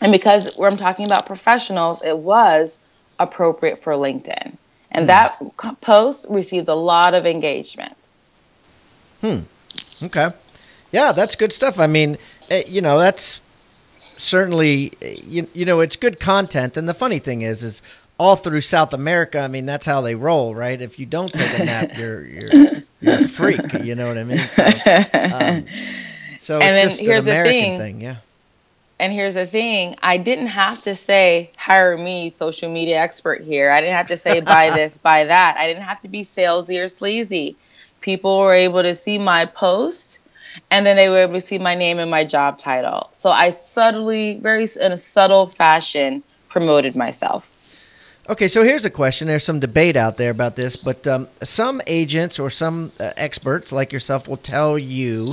And 0.00 0.12
because 0.12 0.58
I'm 0.58 0.76
talking 0.76 1.06
about 1.06 1.26
professionals, 1.26 2.02
it 2.02 2.16
was 2.16 2.78
appropriate 3.18 3.82
for 3.82 3.92
LinkedIn. 3.92 4.56
And 4.90 5.04
mm. 5.04 5.06
that 5.08 5.80
post 5.80 6.26
received 6.30 6.68
a 6.68 6.74
lot 6.74 7.14
of 7.14 7.26
engagement. 7.26 7.96
Hmm. 9.24 10.04
Okay. 10.04 10.28
Yeah, 10.92 11.12
that's 11.12 11.34
good 11.34 11.50
stuff. 11.50 11.78
I 11.78 11.86
mean, 11.86 12.18
eh, 12.50 12.64
you 12.68 12.82
know, 12.82 12.98
that's 12.98 13.40
certainly 14.18 14.92
eh, 15.00 15.16
you, 15.26 15.48
you 15.54 15.64
know, 15.64 15.80
it's 15.80 15.96
good 15.96 16.20
content. 16.20 16.76
And 16.76 16.86
the 16.86 16.92
funny 16.92 17.18
thing 17.18 17.40
is 17.40 17.62
is 17.62 17.80
all 18.18 18.36
through 18.36 18.60
South 18.60 18.92
America, 18.92 19.40
I 19.40 19.48
mean, 19.48 19.64
that's 19.64 19.86
how 19.86 20.02
they 20.02 20.14
roll, 20.14 20.54
right? 20.54 20.80
If 20.80 20.98
you 20.98 21.06
don't 21.06 21.32
take 21.32 21.58
a 21.58 21.64
nap, 21.64 21.92
you're 21.96 22.26
you're 22.26 22.82
you're 23.00 23.14
a 23.20 23.28
freak, 23.28 23.72
you 23.82 23.94
know 23.94 24.08
what 24.08 24.18
I 24.18 24.24
mean? 24.24 24.38
So, 24.38 24.62
um, 24.62 25.64
so 26.38 26.60
and 26.60 26.76
it's 26.76 26.82
just 26.82 27.00
here's 27.00 27.26
an 27.26 27.32
American 27.32 27.54
the 27.54 27.60
thing. 27.60 27.78
thing, 27.78 28.00
yeah. 28.02 28.16
And 29.00 29.10
here's 29.10 29.34
the 29.34 29.46
thing 29.46 29.96
I 30.02 30.18
didn't 30.18 30.48
have 30.48 30.82
to 30.82 30.94
say, 30.94 31.50
hire 31.56 31.96
me, 31.96 32.28
social 32.28 32.70
media 32.70 32.98
expert 32.98 33.42
here. 33.42 33.70
I 33.70 33.80
didn't 33.80 33.96
have 33.96 34.08
to 34.08 34.18
say, 34.18 34.40
buy 34.40 34.70
this, 34.76 34.98
buy 34.98 35.24
that. 35.24 35.56
I 35.58 35.66
didn't 35.66 35.84
have 35.84 36.00
to 36.00 36.08
be 36.08 36.24
salesy 36.24 36.78
or 36.78 36.90
sleazy. 36.90 37.56
People 38.04 38.38
were 38.38 38.54
able 38.54 38.82
to 38.82 38.94
see 38.94 39.16
my 39.16 39.46
post 39.46 40.18
and 40.70 40.84
then 40.84 40.98
they 40.98 41.08
were 41.08 41.20
able 41.20 41.32
to 41.32 41.40
see 41.40 41.56
my 41.56 41.74
name 41.74 41.98
and 41.98 42.10
my 42.10 42.22
job 42.22 42.58
title. 42.58 43.08
So 43.12 43.30
I 43.30 43.48
subtly, 43.48 44.38
very 44.40 44.66
in 44.78 44.92
a 44.92 44.98
subtle 44.98 45.46
fashion, 45.46 46.22
promoted 46.50 46.94
myself. 46.94 47.50
Okay, 48.28 48.46
so 48.46 48.62
here's 48.62 48.84
a 48.84 48.90
question. 48.90 49.26
There's 49.26 49.42
some 49.42 49.58
debate 49.58 49.96
out 49.96 50.18
there 50.18 50.30
about 50.30 50.54
this, 50.54 50.76
but 50.76 51.06
um, 51.06 51.28
some 51.42 51.80
agents 51.86 52.38
or 52.38 52.50
some 52.50 52.92
uh, 53.00 53.12
experts 53.16 53.72
like 53.72 53.90
yourself 53.90 54.28
will 54.28 54.36
tell 54.36 54.78
you 54.78 55.30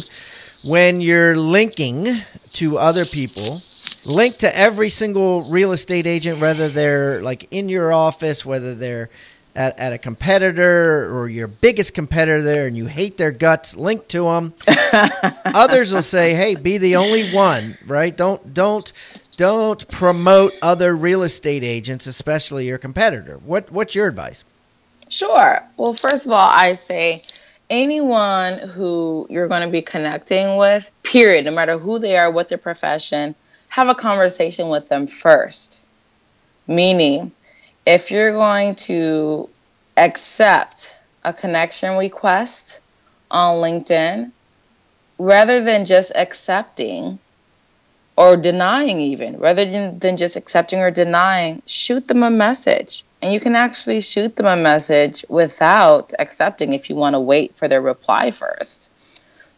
when 0.63 1.01
you're 1.01 1.36
linking 1.36 2.21
to 2.53 2.77
other 2.77 3.03
people, 3.03 3.62
link 4.05 4.38
to 4.38 4.57
every 4.57 4.89
single 4.89 5.41
real 5.49 5.73
estate 5.73 6.07
agent, 6.07 6.39
whether 6.39 6.69
they're 6.69 7.21
like 7.21 7.49
in 7.51 7.67
your 7.67 7.91
office, 7.91 8.45
whether 8.45 8.73
they're 8.75 9.10
at, 9.55 9.77
at 9.79 9.93
a 9.93 9.97
competitor 9.97 11.15
or 11.15 11.27
your 11.29 11.47
biggest 11.47 11.93
competitor 11.93 12.41
there, 12.41 12.67
and 12.67 12.77
you 12.77 12.85
hate 12.85 13.17
their 13.17 13.31
guts, 13.31 13.75
link 13.75 14.07
to 14.09 14.23
them. 14.23 14.53
Others 15.45 15.93
will 15.93 16.01
say, 16.01 16.33
"Hey, 16.33 16.55
be 16.55 16.77
the 16.77 16.95
only 16.95 17.31
one, 17.33 17.77
right? 17.85 18.15
Don't 18.15 18.53
don't 18.53 18.91
don't 19.37 19.87
promote 19.89 20.53
other 20.61 20.95
real 20.95 21.23
estate 21.23 21.63
agents, 21.63 22.07
especially 22.07 22.67
your 22.67 22.77
competitor." 22.77 23.37
What 23.37 23.71
what's 23.71 23.95
your 23.95 24.07
advice? 24.07 24.43
Sure. 25.09 25.61
Well, 25.75 25.93
first 25.93 26.25
of 26.25 26.31
all, 26.31 26.49
I 26.49 26.73
say 26.73 27.23
anyone 27.69 28.59
who 28.59 29.27
you're 29.29 29.47
going 29.47 29.63
to 29.63 29.69
be 29.69 29.81
connecting 29.81 30.57
with, 30.57 30.89
period, 31.03 31.45
no 31.45 31.51
matter 31.51 31.77
who 31.77 31.99
they 31.99 32.17
are, 32.17 32.31
what 32.31 32.49
their 32.49 32.57
profession, 32.57 33.35
have 33.67 33.89
a 33.89 33.95
conversation 33.95 34.69
with 34.69 34.87
them 34.89 35.07
first. 35.07 35.83
Meaning, 36.67 37.31
if 37.86 38.12
you're 38.12 38.34
going 38.34 38.76
to 38.76 39.50
accept 39.98 40.96
a 41.24 41.34
connection 41.34 41.98
request 41.98 42.82
on 43.30 43.58
LinkedIn, 43.58 44.32
rather 45.17 45.63
than 45.63 45.86
just 45.86 46.12
accepting 46.15 47.20
or 48.17 48.38
denying, 48.38 49.00
even 49.00 49.38
rather 49.38 49.65
than, 49.65 50.17
just 50.17 50.36
accepting 50.36 50.80
or 50.80 50.91
denying, 50.91 51.62
shoot 51.65 52.08
them 52.08 52.24
a 52.24 52.30
message. 52.30 53.04
And 53.22 53.34
you 53.34 53.39
can 53.39 53.56
actually 53.56 54.02
shoot 54.02 54.36
them 54.36 54.46
a 54.46 54.56
message 54.56 55.26
without 55.30 56.13
accepting 56.20 56.74
if 56.74 56.89
you 56.89 56.96
want 56.96 57.13
to 57.13 57.20
wait 57.20 57.56
for 57.56 57.67
their 57.67 57.82
reply 57.82 58.32
first. 58.32 58.90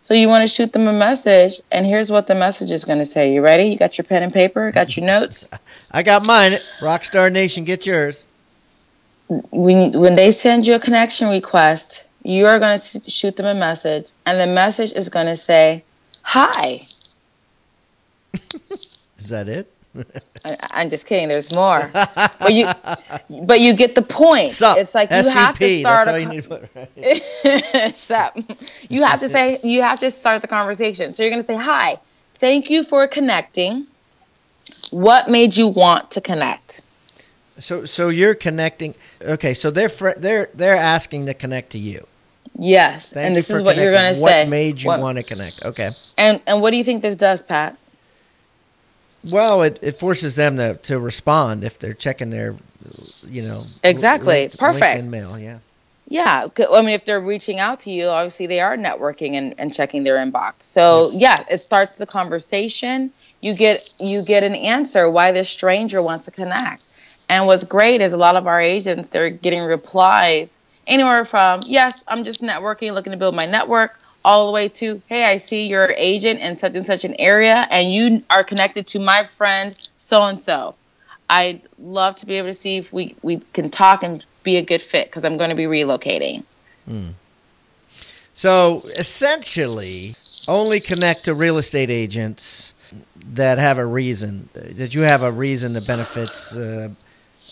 So 0.04 0.13
you 0.13 0.28
want 0.28 0.42
to 0.42 0.50
shoot 0.50 0.74
them 0.74 0.86
a 0.88 0.94
message, 0.94 1.62
and 1.72 1.86
here's 1.86 2.12
what 2.12 2.28
the 2.28 2.36
message 2.36 2.72
is 2.72 2.84
going 2.84 3.00
to 3.00 3.06
say. 3.06 3.34
You 3.34 3.42
ready? 3.42 3.70
You 3.70 3.78
got 3.78 3.98
your 3.98 4.04
pen 4.04 4.22
and 4.22 4.34
paper? 4.34 4.70
Got 4.70 4.98
your 4.98 5.06
notes? 5.06 5.50
I 5.92 6.04
got 6.04 6.28
mine. 6.28 6.52
Rockstar 6.82 7.32
Nation, 7.32 7.63
get 7.63 7.86
yours. 7.86 8.26
When 9.30 9.98
when 9.98 10.16
they 10.16 10.32
send 10.32 10.68
you 10.68 10.76
a 10.76 10.80
connection 10.80 11.30
request, 11.30 12.06
you 12.22 12.48
are 12.48 12.60
going 12.60 12.78
to 12.78 13.10
shoot 13.10 13.38
them 13.38 13.46
a 13.46 13.56
message, 13.56 14.12
and 14.26 14.42
the 14.42 14.46
message 14.46 14.92
is 14.92 15.08
going 15.08 15.28
to 15.28 15.38
say, 15.38 15.86
"Hi." 16.22 16.82
is 19.18 19.30
that 19.30 19.48
it? 19.48 19.72
I, 20.43 20.82
am 20.82 20.89
just 20.89 21.06
kidding. 21.06 21.27
There's 21.27 21.53
more, 21.53 21.89
but 21.93 22.53
you, 22.53 22.67
but 23.45 23.62
you 23.62 23.73
get 23.73 23.95
the 23.95 24.01
point. 24.01 24.49
Sup, 24.49 24.77
it's 24.77 24.95
like 24.95 25.12
you 25.12 25.17
S-U-P, 25.17 25.39
have 25.39 25.60
to 25.60 25.79
start. 25.79 26.06
That's 26.06 26.17
a, 26.17 26.21
you, 26.21 27.86
need 27.86 27.95
Sup. 27.95 28.38
you 28.89 29.03
have 29.03 29.19
to 29.19 29.29
say. 29.29 29.60
You 29.63 29.82
have 29.82 29.99
to 29.99 30.10
start 30.12 30.41
the 30.41 30.47
conversation. 30.47 31.13
So 31.13 31.23
you're 31.23 31.29
going 31.29 31.41
to 31.41 31.45
say, 31.45 31.56
"Hi, 31.56 31.99
thank 32.36 32.69
you 32.69 32.84
for 32.84 33.08
connecting. 33.08 33.88
What 34.91 35.29
made 35.29 35.56
you 35.56 35.67
want 35.67 36.12
to 36.12 36.21
connect?" 36.21 36.82
So, 37.60 37.86
so 37.86 38.10
you're 38.10 38.36
connecting. 38.36 38.95
Okay, 39.21 39.53
so 39.53 39.69
they're 39.69 39.89
fr- 39.89 40.17
they're 40.17 40.49
they're 40.56 40.75
asking 40.75 41.27
to 41.27 41.34
connect 41.34 41.71
to 41.71 41.79
you. 41.79 42.08
Yes, 42.58 43.12
Thank 43.12 43.27
and 43.27 43.36
this 43.36 43.49
is 43.49 43.62
what 43.63 43.77
you're 43.77 43.93
going 43.93 44.13
to 44.13 44.15
say. 44.15 44.21
What 44.21 44.49
made 44.49 44.82
you 44.82 44.89
want 44.89 45.17
to 45.17 45.23
connect? 45.23 45.65
Okay. 45.65 45.89
And 46.17 46.41
and 46.47 46.62
what 46.62 46.71
do 46.71 46.77
you 46.77 46.84
think 46.84 47.01
this 47.01 47.15
does, 47.15 47.41
Pat? 47.41 47.77
Well, 49.32 49.64
it, 49.64 49.80
it 49.82 50.00
forces 50.00 50.36
them 50.36 50.58
to, 50.58 50.76
to 50.76 51.00
respond 51.00 51.64
if 51.64 51.80
they're 51.80 51.94
checking 51.94 52.30
their, 52.30 52.56
you 53.30 53.44
know. 53.44 53.64
Exactly. 53.84 54.50
Perfect. 54.58 55.02
LinkedIn 55.02 55.10
mail, 55.10 55.40
yeah. 55.40 55.60
Yeah. 56.08 56.48
I 56.72 56.82
mean, 56.82 56.90
if 56.90 57.06
they're 57.06 57.22
reaching 57.22 57.60
out 57.60 57.80
to 57.82 57.92
you, 57.92 58.08
obviously 58.08 58.48
they 58.48 58.60
are 58.60 58.78
networking 58.78 59.34
and, 59.34 59.56
and 59.58 59.74
checking 59.74 60.04
their 60.04 60.18
inbox. 60.18 60.64
So 60.64 61.10
yeah, 61.14 61.44
it 61.50 61.60
starts 61.60 61.98
the 61.98 62.06
conversation. 62.06 63.12
You 63.42 63.56
get 63.56 63.94
you 64.00 64.22
get 64.22 64.44
an 64.44 64.56
answer 64.56 65.10
why 65.10 65.32
this 65.32 65.50
stranger 65.50 66.02
wants 66.04 66.26
to 66.26 66.32
connect. 66.32 66.84
And 67.30 67.46
what's 67.46 67.64
great 67.64 68.02
is 68.02 68.14
a 68.14 68.18
lot 68.18 68.36
of 68.36 68.48
our 68.48 68.62
agents 68.62 69.10
they're 69.10 69.30
getting 69.30 69.62
replies 69.62 70.60
anywhere 70.86 71.24
from 71.26 71.62
yes, 71.66 72.04
I'm 72.08 72.26
just 72.26 72.42
networking, 72.42 72.94
looking 72.94 73.12
to 73.12 73.18
build 73.18 73.34
my 73.34 73.46
network, 73.46 73.98
all 74.26 74.48
the 74.48 74.52
way 74.54 74.70
to, 74.70 75.02
hey, 75.08 75.26
I 75.26 75.38
see 75.38 75.68
you're 75.68 75.94
agent 75.98 76.40
in 76.40 76.58
such 76.58 76.76
and 76.76 76.86
such 76.86 77.04
an 77.04 77.16
area 77.20 77.66
and 77.70 77.92
you 77.92 78.24
are 78.30 78.44
connected 78.44 78.88
to 78.88 79.00
my 79.00 79.24
friend 79.26 79.78
so 79.98 80.26
and 80.26 80.42
so. 80.42 80.76
I'd 81.30 81.62
love 81.80 82.16
to 82.18 82.26
be 82.26 82.36
able 82.36 82.48
to 82.48 82.54
see 82.54 82.78
if 82.78 82.94
we, 82.94 83.16
we 83.22 83.38
can 83.54 83.70
talk 83.70 84.04
and 84.04 84.24
be 84.44 84.58
a 84.58 84.62
good 84.62 84.82
fit 84.82 85.08
because 85.08 85.26
I'm 85.26 85.38
going 85.38 85.50
to 85.50 85.56
be 85.56 85.64
relocating. 85.64 86.44
Mm. 86.90 87.14
So 88.34 88.82
essentially, 88.98 90.16
only 90.48 90.80
connect 90.80 91.26
to 91.26 91.34
real 91.34 91.58
estate 91.58 91.90
agents 91.90 92.74
that 93.34 93.58
have 93.58 93.78
a 93.78 93.86
reason, 93.86 94.50
that 94.54 94.94
you 94.94 95.02
have 95.02 95.24
a 95.24 95.32
reason 95.32 95.74
that 95.74 95.88
benefits 95.88 96.56
uh, 96.56 96.90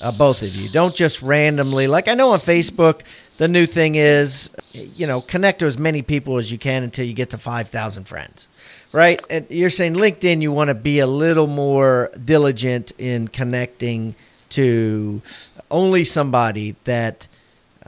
uh, 0.01 0.11
both 0.17 0.41
of 0.41 0.49
you. 0.55 0.69
Don't 0.69 0.95
just 0.95 1.21
randomly, 1.21 1.87
like 1.87 2.07
I 2.07 2.13
know 2.13 2.31
on 2.31 2.39
Facebook, 2.39 3.01
the 3.41 3.47
new 3.47 3.65
thing 3.65 3.95
is, 3.95 4.51
you 4.71 5.07
know, 5.07 5.19
connect 5.19 5.57
to 5.57 5.65
as 5.65 5.75
many 5.75 6.03
people 6.03 6.37
as 6.37 6.51
you 6.51 6.59
can 6.59 6.83
until 6.83 7.07
you 7.07 7.13
get 7.13 7.31
to 7.31 7.39
5,000 7.39 8.03
friends, 8.03 8.47
right? 8.93 9.19
And 9.31 9.47
you're 9.49 9.71
saying 9.71 9.95
LinkedIn, 9.95 10.43
you 10.43 10.51
want 10.51 10.67
to 10.67 10.75
be 10.75 10.99
a 10.99 11.07
little 11.07 11.47
more 11.47 12.11
diligent 12.23 12.91
in 12.99 13.29
connecting 13.29 14.13
to 14.49 15.23
only 15.71 16.03
somebody 16.03 16.75
that 16.83 17.27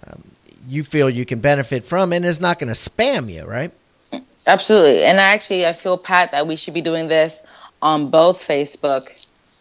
um, 0.03 0.23
you 0.67 0.83
feel 0.83 1.07
you 1.07 1.23
can 1.23 1.39
benefit 1.39 1.83
from 1.83 2.13
and 2.13 2.25
is 2.25 2.41
not 2.41 2.57
going 2.57 2.73
to 2.73 2.89
spam 2.89 3.31
you, 3.31 3.45
right? 3.45 3.71
Absolutely. 4.47 5.03
And 5.03 5.19
actually, 5.19 5.67
I 5.67 5.73
feel, 5.73 5.99
Pat, 5.99 6.31
that 6.31 6.47
we 6.47 6.55
should 6.55 6.73
be 6.73 6.81
doing 6.81 7.09
this 7.09 7.43
on 7.79 8.09
both 8.09 8.39
Facebook 8.39 9.07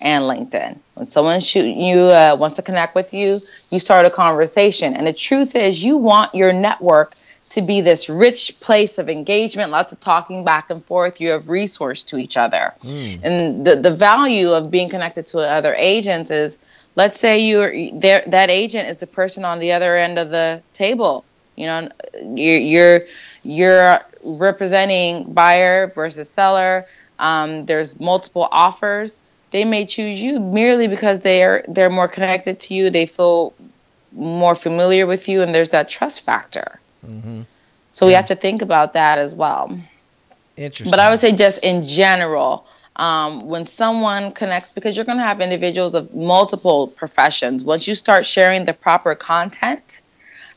and 0.03 0.25
LinkedIn. 0.25 0.79
When 0.95 1.07
someone 1.07 1.41
shoot 1.41 1.65
you 1.65 2.01
uh, 2.01 2.37
wants 2.39 2.57
to 2.57 2.63
connect 2.63 2.95
with 2.95 3.15
you, 3.15 3.41
you 3.71 3.79
start 3.79 4.05
a 4.05 4.11
conversation. 4.11 4.95
And 4.95 5.07
the 5.07 5.13
truth 5.13 5.55
is, 5.55 5.83
you 5.83 5.97
want 5.97 6.35
your 6.35 6.53
network 6.53 7.15
to 7.51 7.63
be 7.63 7.81
this 7.83 8.09
rich 8.09 8.61
place 8.61 8.99
of 8.99 9.09
engagement, 9.09 9.71
lots 9.71 9.93
of 9.93 10.01
talking 10.01 10.45
back 10.45 10.71
and 10.71 10.85
forth. 10.85 11.21
You 11.21 11.31
have 11.31 11.49
resource 11.49 12.05
to 12.05 12.17
each 12.17 12.37
other. 12.37 12.75
Mm. 12.83 13.21
And 13.23 13.67
the, 13.67 13.77
the 13.77 13.91
value 13.91 14.51
of 14.51 14.71
being 14.71 14.89
connected 14.89 15.27
to 15.29 15.41
other 15.41 15.75
agents 15.75 16.31
is, 16.31 16.59
let's 16.97 17.21
say 17.21 17.41
you're 17.41 17.73
there, 17.93 18.25
that 18.27 18.51
agent 18.51 18.89
is 18.89 18.97
the 18.97 19.07
person 19.07 19.45
on 19.45 19.61
the 19.61 19.73
other 19.73 19.97
end 19.97 20.19
of 20.19 20.31
the 20.31 20.63
table. 20.73 21.25
You 21.57 21.67
know, 21.67 21.89
you're, 22.23 22.59
you're, 22.59 23.01
you're 23.43 24.01
representing 24.25 25.33
buyer 25.33 25.89
versus 25.89 26.29
seller. 26.29 26.87
Um, 27.19 27.67
there's 27.67 28.01
multiple 28.01 28.49
offers 28.51 29.21
they 29.53 29.65
may 29.65 29.87
choose 29.87 30.21
you 30.21 30.41
merely 30.41 30.89
because 30.89 31.21
they're 31.21 31.65
they're 31.69 31.91
more 31.91 32.09
connected 32.09 32.61
to 32.61 32.75
you. 32.75 32.91
They 32.91 33.07
feel 33.07 33.55
more 34.13 34.55
familiar 34.55 35.07
with 35.07 35.29
you, 35.29 35.43
and 35.43 35.55
there's 35.55 35.71
that 35.71 35.89
trust 35.89 36.23
factor. 36.23 36.81
Mm-hmm. 37.07 37.43
So 37.93 38.07
yeah. 38.07 38.09
we 38.09 38.15
have 38.15 38.27
to 38.27 38.35
think 38.35 38.63
about 38.63 38.95
that 38.95 39.19
as 39.19 39.35
well. 39.35 39.79
Interesting. 40.57 40.91
But 40.91 41.01
I 41.01 41.11
would 41.11 41.19
say, 41.19 41.33
just 41.37 41.63
in 41.63 41.87
general, 41.87 42.67
um, 42.97 43.47
when 43.47 43.67
someone 43.67 44.33
connects, 44.33 44.73
because 44.73 44.97
you're 44.97 45.05
going 45.05 45.19
to 45.19 45.25
have 45.25 45.41
individuals 45.41 45.95
of 45.95 46.15
multiple 46.15 46.89
professions. 46.89 47.65
Once 47.65 47.87
you 47.87 47.95
start 47.95 48.27
sharing 48.27 48.65
the 48.65 48.75
proper 48.75 49.15
content 49.15 50.03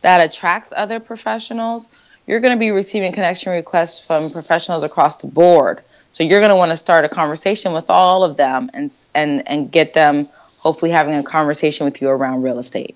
that 0.02 0.30
attracts 0.30 0.74
other 0.76 1.00
professionals, 1.00 1.90
you're 2.28 2.40
going 2.40 2.54
to 2.54 2.60
be 2.60 2.72
receiving 2.72 3.12
connection 3.12 3.52
requests 3.52 4.06
from 4.06 4.30
professionals 4.30 4.84
across 4.84 5.18
the 5.18 5.28
board. 5.28 5.82
So 6.16 6.24
you're 6.24 6.40
going 6.40 6.52
to 6.52 6.56
want 6.56 6.72
to 6.72 6.78
start 6.78 7.04
a 7.04 7.10
conversation 7.10 7.74
with 7.74 7.90
all 7.90 8.24
of 8.24 8.38
them 8.38 8.72
and 8.74 8.90
and 9.14 9.46
and 9.50 9.70
get 9.70 9.94
them 9.94 10.30
hopefully 10.60 10.90
having 10.90 11.14
a 11.14 11.22
conversation 11.22 11.84
with 11.84 12.02
you 12.02 12.08
around 12.08 12.42
real 12.42 12.58
estate. 12.58 12.96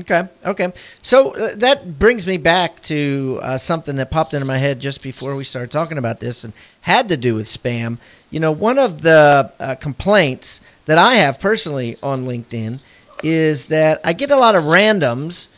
Okay. 0.00 0.26
Okay. 0.46 0.72
So 1.02 1.34
uh, 1.34 1.56
that 1.56 1.98
brings 1.98 2.26
me 2.26 2.38
back 2.38 2.80
to 2.84 3.38
uh, 3.42 3.58
something 3.58 3.96
that 3.96 4.10
popped 4.10 4.32
into 4.32 4.46
my 4.46 4.56
head 4.56 4.80
just 4.80 5.02
before 5.02 5.36
we 5.36 5.44
started 5.44 5.72
talking 5.72 5.98
about 5.98 6.20
this 6.20 6.42
and 6.42 6.54
had 6.80 7.10
to 7.10 7.18
do 7.18 7.34
with 7.34 7.48
spam. 7.48 8.00
You 8.30 8.40
know, 8.40 8.52
one 8.52 8.78
of 8.78 9.02
the 9.02 9.52
uh, 9.60 9.74
complaints 9.74 10.62
that 10.86 10.96
I 10.96 11.16
have 11.16 11.38
personally 11.38 11.98
on 12.02 12.24
LinkedIn 12.24 12.82
is 13.22 13.66
that 13.66 14.00
I 14.04 14.14
get 14.14 14.30
a 14.30 14.38
lot 14.38 14.54
of 14.54 14.64
randoms 14.64 15.48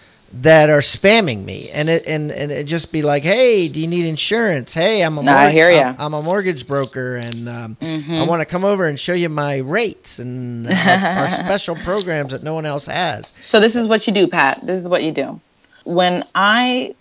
that 0.42 0.70
are 0.70 0.80
spamming 0.80 1.44
me. 1.44 1.70
And 1.70 1.88
it 1.88 2.06
and, 2.06 2.30
and 2.30 2.50
it 2.52 2.64
just 2.64 2.92
be 2.92 3.02
like 3.02 3.22
hey 3.22 3.68
do 3.68 3.80
you 3.80 3.86
need 3.86 4.06
insurance? 4.06 4.74
Hey 4.74 5.02
i'm 5.02 5.18
a 5.18 5.22
no, 5.22 5.32
I 5.32 5.50
hear 5.50 5.70
I'm, 5.70 5.96
I'm, 5.98 6.14
a 6.14 6.22
mortgage 6.22 6.66
broker 6.66 7.16
and 7.16 7.48
um, 7.48 7.76
mm-hmm. 7.76 8.12
i 8.12 8.22
want 8.22 8.40
to 8.40 8.46
come 8.46 8.64
over 8.64 8.86
and 8.86 8.98
show 8.98 9.12
you 9.12 9.28
my 9.28 9.58
rates 9.58 10.18
and 10.18 10.66
uh, 10.68 10.70
our 10.70 11.30
special 11.44 11.76
programs 11.76 12.30
that 12.30 12.42
no 12.42 12.54
one 12.54 12.66
else 12.66 12.86
has. 12.86 13.32
So 13.40 13.60
this 13.60 13.76
is 13.76 13.88
what 13.88 14.06
you 14.06 14.12
do 14.12 14.28
pat. 14.28 14.60
This 14.64 14.80
is 14.80 14.88
what 14.88 15.02
you 15.02 15.12
do. 15.12 15.40
When 15.84 16.24
i 16.34 16.94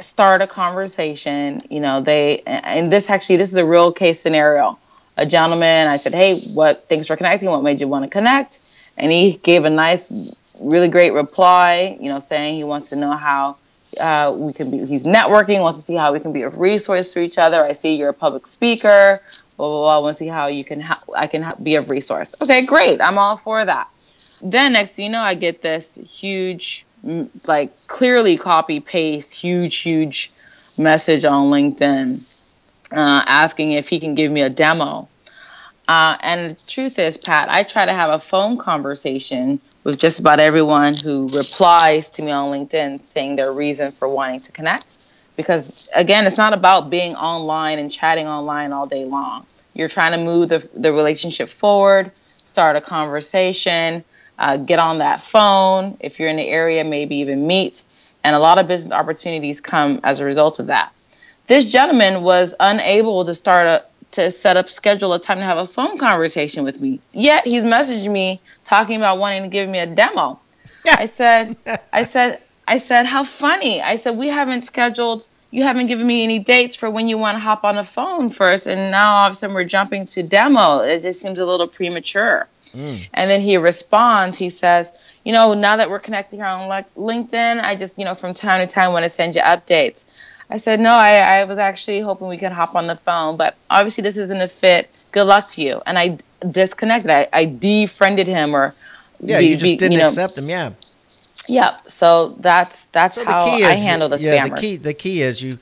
start 0.00 0.40
a 0.40 0.46
conversation 0.46 1.62
you 1.70 1.80
know 1.80 2.00
they 2.00 2.42
and 2.46 2.92
this 2.92 3.10
actually 3.10 3.36
this 3.36 3.50
is 3.50 3.56
a 3.56 3.64
real 3.64 3.92
case 3.92 4.20
scenario. 4.20 4.78
A 5.16 5.26
gentleman 5.26 5.88
i 5.88 5.96
said 5.96 6.14
hey 6.14 6.40
what 6.54 6.88
thanks 6.88 7.06
for 7.06 7.16
connecting? 7.16 7.50
What 7.50 7.62
made 7.62 7.80
you 7.80 7.88
want 7.88 8.04
to 8.04 8.10
connect? 8.10 8.60
And 8.96 9.12
he 9.12 9.34
gave 9.36 9.64
a 9.64 9.70
nice 9.70 10.38
really 10.62 10.88
great 10.88 11.12
reply, 11.12 11.96
you 12.00 12.08
know, 12.08 12.18
saying 12.18 12.54
he 12.54 12.64
wants 12.64 12.90
to 12.90 12.96
know 12.96 13.12
how 13.12 13.56
uh, 14.00 14.34
we 14.36 14.52
can 14.52 14.70
be, 14.70 14.84
he's 14.86 15.04
networking, 15.04 15.60
wants 15.60 15.78
to 15.78 15.84
see 15.84 15.94
how 15.94 16.12
we 16.12 16.20
can 16.20 16.32
be 16.32 16.42
a 16.42 16.50
resource 16.50 17.12
to 17.14 17.20
each 17.20 17.38
other. 17.38 17.62
I 17.62 17.72
see 17.72 17.96
you're 17.96 18.10
a 18.10 18.14
public 18.14 18.46
speaker, 18.46 19.20
blah, 19.56 19.66
blah, 19.66 19.80
blah. 19.80 19.96
I 19.96 19.98
want 19.98 20.14
to 20.14 20.18
see 20.18 20.28
how 20.28 20.46
you 20.48 20.64
can, 20.64 20.80
ha- 20.80 21.02
I 21.16 21.26
can 21.26 21.42
ha- 21.42 21.56
be 21.62 21.76
a 21.76 21.82
resource. 21.82 22.34
Okay, 22.42 22.66
great. 22.66 23.00
I'm 23.00 23.18
all 23.18 23.36
for 23.36 23.64
that. 23.64 23.88
Then 24.42 24.74
next 24.74 24.92
thing 24.92 25.06
you 25.06 25.10
know, 25.10 25.20
I 25.20 25.34
get 25.34 25.62
this 25.62 25.94
huge, 25.94 26.86
like 27.46 27.74
clearly 27.86 28.36
copy 28.36 28.80
paste, 28.80 29.32
huge, 29.32 29.76
huge 29.76 30.32
message 30.76 31.24
on 31.24 31.50
LinkedIn 31.50 32.24
uh, 32.92 33.22
asking 33.26 33.72
if 33.72 33.88
he 33.88 34.00
can 34.00 34.14
give 34.14 34.30
me 34.30 34.42
a 34.42 34.50
demo. 34.50 35.08
Uh, 35.86 36.16
and 36.20 36.56
the 36.56 36.66
truth 36.66 36.98
is, 36.98 37.16
Pat, 37.16 37.48
I 37.48 37.62
try 37.62 37.86
to 37.86 37.92
have 37.92 38.10
a 38.10 38.18
phone 38.18 38.58
conversation 38.58 39.60
with 39.88 39.98
just 39.98 40.20
about 40.20 40.38
everyone 40.38 40.94
who 40.94 41.28
replies 41.28 42.10
to 42.10 42.20
me 42.20 42.30
on 42.30 42.50
LinkedIn 42.50 43.00
saying 43.00 43.36
their 43.36 43.50
reason 43.50 43.90
for 43.90 44.06
wanting 44.06 44.38
to 44.38 44.52
connect. 44.52 44.98
Because 45.34 45.88
again, 45.96 46.26
it's 46.26 46.36
not 46.36 46.52
about 46.52 46.90
being 46.90 47.16
online 47.16 47.78
and 47.78 47.90
chatting 47.90 48.26
online 48.26 48.74
all 48.74 48.86
day 48.86 49.06
long. 49.06 49.46
You're 49.72 49.88
trying 49.88 50.12
to 50.12 50.18
move 50.18 50.50
the, 50.50 50.68
the 50.74 50.92
relationship 50.92 51.48
forward, 51.48 52.12
start 52.44 52.76
a 52.76 52.82
conversation, 52.82 54.04
uh, 54.38 54.58
get 54.58 54.78
on 54.78 54.98
that 54.98 55.22
phone. 55.22 55.96
If 56.00 56.20
you're 56.20 56.28
in 56.28 56.36
the 56.36 56.46
area, 56.46 56.84
maybe 56.84 57.16
even 57.16 57.46
meet. 57.46 57.82
And 58.22 58.36
a 58.36 58.38
lot 58.38 58.58
of 58.58 58.68
business 58.68 58.92
opportunities 58.92 59.62
come 59.62 60.00
as 60.04 60.20
a 60.20 60.26
result 60.26 60.58
of 60.58 60.66
that. 60.66 60.92
This 61.46 61.72
gentleman 61.72 62.20
was 62.22 62.54
unable 62.60 63.24
to 63.24 63.32
start 63.32 63.66
a, 63.66 63.84
to 64.12 64.30
set 64.30 64.56
up 64.56 64.70
schedule 64.70 65.12
a 65.12 65.20
time 65.20 65.38
to 65.38 65.44
have 65.44 65.58
a 65.58 65.66
phone 65.66 65.98
conversation 65.98 66.64
with 66.64 66.80
me. 66.80 67.00
Yet 67.12 67.46
he's 67.46 67.64
messaged 67.64 68.10
me 68.10 68.40
talking 68.64 68.96
about 68.96 69.18
wanting 69.18 69.42
to 69.42 69.48
give 69.48 69.68
me 69.68 69.78
a 69.78 69.86
demo. 69.86 70.40
I 70.86 71.06
said, 71.06 71.56
I 71.92 72.04
said, 72.04 72.40
I 72.66 72.78
said, 72.78 73.06
how 73.06 73.24
funny. 73.24 73.80
I 73.80 73.96
said, 73.96 74.16
we 74.16 74.28
haven't 74.28 74.62
scheduled, 74.62 75.28
you 75.50 75.62
haven't 75.62 75.86
given 75.86 76.06
me 76.06 76.22
any 76.22 76.38
dates 76.38 76.76
for 76.76 76.90
when 76.90 77.08
you 77.08 77.16
want 77.16 77.36
to 77.36 77.40
hop 77.40 77.64
on 77.64 77.76
the 77.76 77.84
phone 77.84 78.30
first. 78.30 78.66
And 78.66 78.90
now 78.90 79.16
all 79.16 79.26
of 79.26 79.32
a 79.32 79.34
sudden 79.34 79.54
we're 79.54 79.64
jumping 79.64 80.06
to 80.06 80.22
demo. 80.22 80.80
It 80.80 81.02
just 81.02 81.20
seems 81.20 81.40
a 81.40 81.46
little 81.46 81.68
premature. 81.68 82.46
Mm. 82.72 83.08
And 83.14 83.30
then 83.30 83.40
he 83.40 83.56
responds, 83.56 84.36
he 84.36 84.50
says, 84.50 84.92
you 85.24 85.32
know, 85.32 85.54
now 85.54 85.76
that 85.76 85.88
we're 85.88 86.00
connecting 86.00 86.40
here 86.40 86.46
on 86.46 86.68
LinkedIn, 86.96 87.62
I 87.62 87.76
just, 87.76 87.98
you 87.98 88.04
know, 88.04 88.14
from 88.14 88.34
time 88.34 88.66
to 88.66 88.72
time 88.72 88.92
want 88.92 89.04
to 89.04 89.08
send 89.08 89.36
you 89.36 89.42
updates. 89.42 90.04
I 90.50 90.56
said, 90.56 90.80
no, 90.80 90.92
I, 90.94 91.40
I 91.40 91.44
was 91.44 91.58
actually 91.58 92.00
hoping 92.00 92.28
we 92.28 92.38
could 92.38 92.52
hop 92.52 92.74
on 92.74 92.86
the 92.86 92.96
phone, 92.96 93.36
but 93.36 93.56
obviously 93.68 94.02
this 94.02 94.16
isn't 94.16 94.40
a 94.40 94.48
fit. 94.48 94.90
Good 95.12 95.24
luck 95.24 95.48
to 95.50 95.62
you. 95.62 95.82
And 95.84 95.98
I 95.98 96.18
disconnected. 96.50 97.10
I, 97.10 97.28
I 97.32 97.44
defriended 97.44 98.26
him 98.26 98.54
or. 98.54 98.74
Yeah, 99.20 99.38
be, 99.38 99.46
you 99.46 99.54
just 99.56 99.64
be, 99.64 99.76
didn't 99.76 99.92
you 99.92 99.98
know, 99.98 100.06
accept 100.06 100.38
him. 100.38 100.48
Yeah. 100.48 100.72
Yep. 101.48 101.90
So 101.90 102.28
that's 102.38 102.84
that's 102.86 103.16
so 103.16 103.24
how 103.24 103.56
is, 103.56 103.64
I 103.64 103.74
handle 103.74 104.08
the 104.08 104.18
yeah, 104.18 104.46
spammers. 104.46 104.56
The 104.56 104.60
key 104.60 104.76
the 104.76 104.94
key 104.94 105.22
is 105.22 105.42
you 105.42 105.58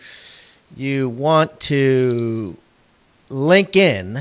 you 0.77 1.09
want 1.09 1.59
to 1.61 2.57
link 3.29 3.77
in 3.77 4.21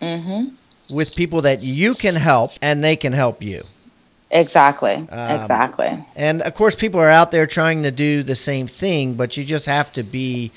mm-hmm. 0.00 0.94
with 0.94 1.14
people 1.16 1.42
that 1.42 1.62
you 1.62 1.94
can 1.94 2.14
help 2.14 2.52
and 2.62 2.82
they 2.82 2.96
can 2.96 3.12
help 3.12 3.42
you. 3.42 3.62
Exactly. 4.32 4.94
Um, 4.94 5.40
exactly. 5.40 6.04
And 6.16 6.40
of 6.42 6.54
course, 6.54 6.74
people 6.74 6.98
are 7.00 7.10
out 7.10 7.30
there 7.30 7.46
trying 7.46 7.82
to 7.82 7.90
do 7.90 8.22
the 8.22 8.34
same 8.34 8.66
thing, 8.66 9.14
but 9.14 9.36
you 9.36 9.44
just 9.44 9.66
have 9.66 9.92
to 9.92 10.02
be. 10.02 10.50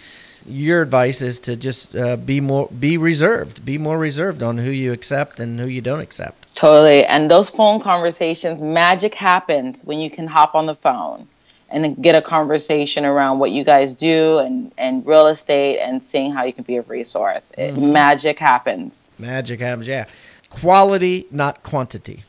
Your 0.47 0.83
advice 0.83 1.23
is 1.23 1.39
to 1.39 1.55
just 1.55 1.95
uh, 1.95 2.17
be 2.17 2.39
more, 2.39 2.67
be 2.67 2.99
reserved, 2.99 3.65
be 3.65 3.79
more 3.79 3.97
reserved 3.97 4.43
on 4.43 4.59
who 4.59 4.69
you 4.69 4.93
accept 4.93 5.39
and 5.39 5.59
who 5.59 5.65
you 5.65 5.81
don't 5.81 6.01
accept. 6.01 6.55
Totally. 6.55 7.03
And 7.03 7.31
those 7.31 7.49
phone 7.49 7.81
conversations, 7.81 8.61
magic 8.61 9.15
happens 9.15 9.83
when 9.83 9.97
you 9.97 10.11
can 10.11 10.27
hop 10.27 10.53
on 10.53 10.67
the 10.67 10.75
phone 10.75 11.27
and 11.71 12.01
get 12.01 12.15
a 12.15 12.21
conversation 12.21 13.05
around 13.05 13.39
what 13.39 13.49
you 13.49 13.63
guys 13.63 13.95
do 13.95 14.37
and, 14.37 14.71
and 14.77 15.03
real 15.05 15.25
estate 15.25 15.79
and 15.79 16.03
seeing 16.03 16.31
how 16.31 16.43
you 16.43 16.53
can 16.53 16.63
be 16.63 16.77
a 16.77 16.83
resource. 16.83 17.51
Mm-hmm. 17.57 17.91
magic 17.91 18.37
happens. 18.37 19.09
Magic 19.19 19.59
happens, 19.59 19.87
yeah. 19.87 20.05
Quality, 20.51 21.25
not 21.31 21.63
quantity. 21.63 22.23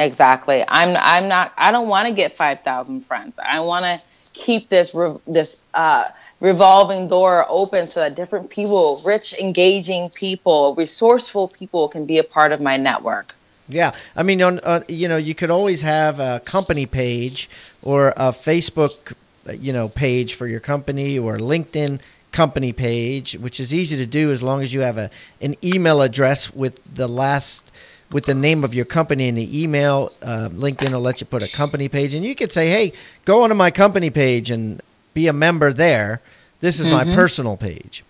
Exactly. 0.00 0.64
I'm 0.66 0.96
I'm 0.96 1.28
not 1.28 1.52
I 1.58 1.70
don't 1.70 1.88
want 1.88 2.08
to 2.08 2.14
get 2.14 2.34
5,000 2.34 3.02
friends. 3.02 3.34
I 3.46 3.60
want 3.60 3.84
to 3.84 4.30
keep 4.32 4.70
this 4.70 4.94
re- 4.94 5.18
this 5.26 5.66
uh, 5.74 6.06
revolving 6.40 7.08
door 7.08 7.44
open 7.50 7.86
so 7.86 8.00
that 8.00 8.14
different 8.14 8.48
people, 8.48 8.98
rich, 9.04 9.38
engaging 9.38 10.08
people, 10.08 10.74
resourceful 10.74 11.48
people 11.48 11.88
can 11.88 12.06
be 12.06 12.16
a 12.16 12.24
part 12.24 12.52
of 12.52 12.62
my 12.62 12.78
network. 12.78 13.34
Yeah, 13.68 13.94
I 14.16 14.22
mean, 14.22 14.42
on, 14.42 14.58
uh, 14.60 14.80
you 14.88 15.06
know, 15.06 15.18
you 15.18 15.34
could 15.34 15.50
always 15.50 15.82
have 15.82 16.18
a 16.18 16.40
company 16.40 16.86
page 16.86 17.50
or 17.82 18.08
a 18.16 18.30
Facebook, 18.30 19.12
you 19.52 19.72
know, 19.72 19.90
page 19.90 20.34
for 20.34 20.46
your 20.46 20.60
company 20.60 21.18
or 21.18 21.36
LinkedIn 21.36 22.00
company 22.32 22.72
page, 22.72 23.34
which 23.34 23.60
is 23.60 23.74
easy 23.74 23.98
to 23.98 24.06
do 24.06 24.32
as 24.32 24.42
long 24.42 24.62
as 24.62 24.72
you 24.72 24.80
have 24.80 24.96
a 24.96 25.10
an 25.42 25.56
email 25.62 26.00
address 26.00 26.54
with 26.54 26.82
the 26.94 27.06
last 27.06 27.70
with 28.12 28.26
the 28.26 28.34
name 28.34 28.64
of 28.64 28.74
your 28.74 28.84
company 28.84 29.28
in 29.28 29.34
the 29.34 29.62
email. 29.62 30.10
Uh, 30.22 30.48
LinkedIn 30.52 30.92
will 30.92 31.00
let 31.00 31.20
you 31.20 31.26
put 31.26 31.42
a 31.42 31.48
company 31.48 31.88
page, 31.88 32.14
and 32.14 32.24
you 32.24 32.34
could 32.34 32.52
say, 32.52 32.68
"Hey, 32.68 32.92
go 33.24 33.42
onto 33.42 33.54
my 33.54 33.70
company 33.70 34.10
page 34.10 34.50
and 34.50 34.80
be 35.14 35.26
a 35.26 35.32
member 35.32 35.72
there. 35.72 36.20
This 36.60 36.80
is 36.80 36.88
mm-hmm. 36.88 37.10
my 37.10 37.14
personal 37.14 37.56
page." 37.56 38.04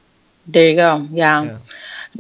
There 0.47 0.69
you 0.69 0.79
go. 0.79 1.07
Yeah. 1.11 1.43
yeah. 1.43 1.59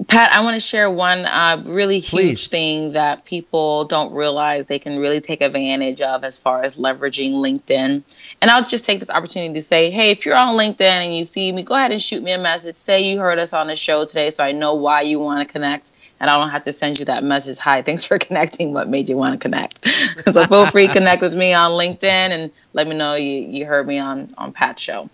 Pat, 0.06 0.32
I 0.32 0.42
want 0.42 0.54
to 0.54 0.60
share 0.60 0.88
one 0.88 1.26
uh, 1.26 1.62
really 1.66 1.98
huge 1.98 2.10
Please. 2.10 2.48
thing 2.48 2.92
that 2.92 3.24
people 3.24 3.86
don't 3.86 4.12
realize 4.12 4.66
they 4.66 4.78
can 4.78 5.00
really 5.00 5.20
take 5.20 5.40
advantage 5.40 6.00
of 6.00 6.22
as 6.22 6.38
far 6.38 6.62
as 6.62 6.78
leveraging 6.78 7.32
LinkedIn. 7.32 8.02
And 8.40 8.50
I'll 8.50 8.64
just 8.64 8.84
take 8.84 9.00
this 9.00 9.10
opportunity 9.10 9.54
to 9.54 9.62
say, 9.62 9.90
hey, 9.90 10.10
if 10.10 10.24
you're 10.24 10.36
on 10.36 10.54
LinkedIn 10.54 10.82
and 10.82 11.16
you 11.16 11.24
see 11.24 11.50
me, 11.50 11.64
go 11.64 11.74
ahead 11.74 11.90
and 11.90 12.00
shoot 12.00 12.22
me 12.22 12.30
a 12.30 12.38
message. 12.38 12.76
Say 12.76 13.00
you 13.00 13.18
heard 13.18 13.40
us 13.40 13.52
on 13.52 13.66
the 13.66 13.74
show 13.74 14.04
today 14.04 14.30
so 14.30 14.44
I 14.44 14.52
know 14.52 14.74
why 14.74 15.02
you 15.02 15.18
want 15.18 15.46
to 15.46 15.52
connect 15.52 15.90
and 16.20 16.30
I 16.30 16.36
don't 16.36 16.50
have 16.50 16.64
to 16.64 16.72
send 16.72 16.98
you 16.98 17.06
that 17.06 17.24
message. 17.24 17.58
Hi, 17.58 17.82
thanks 17.82 18.04
for 18.04 18.18
connecting. 18.26 18.72
What 18.72 18.88
made 18.88 19.08
you 19.08 19.16
want 19.16 19.32
to 19.32 19.38
connect? 19.38 19.88
so 20.32 20.44
feel 20.44 20.66
free 20.66 20.86
to 20.86 20.92
connect 20.92 21.22
with 21.22 21.34
me 21.34 21.54
on 21.54 21.70
LinkedIn 21.72 22.04
and 22.04 22.52
let 22.74 22.86
me 22.86 22.94
know 22.94 23.14
you, 23.14 23.40
you 23.40 23.66
heard 23.66 23.86
me 23.86 23.98
on, 23.98 24.28
on 24.38 24.52
Pat's 24.52 24.82
show. 24.82 25.08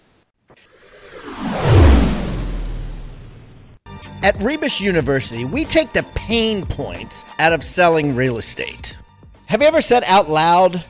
At 4.23 4.37
Rebus 4.41 4.81
University, 4.81 5.45
we 5.45 5.65
take 5.65 5.93
the 5.93 6.03
pain 6.15 6.67
points 6.67 7.25
out 7.39 7.53
of 7.53 7.63
selling 7.63 8.17
real 8.17 8.39
estate. 8.39 8.97
Have 9.47 9.61
you 9.61 9.69
ever 9.69 9.81
said 9.81 10.03
out 10.07 10.29
loud 10.29 10.83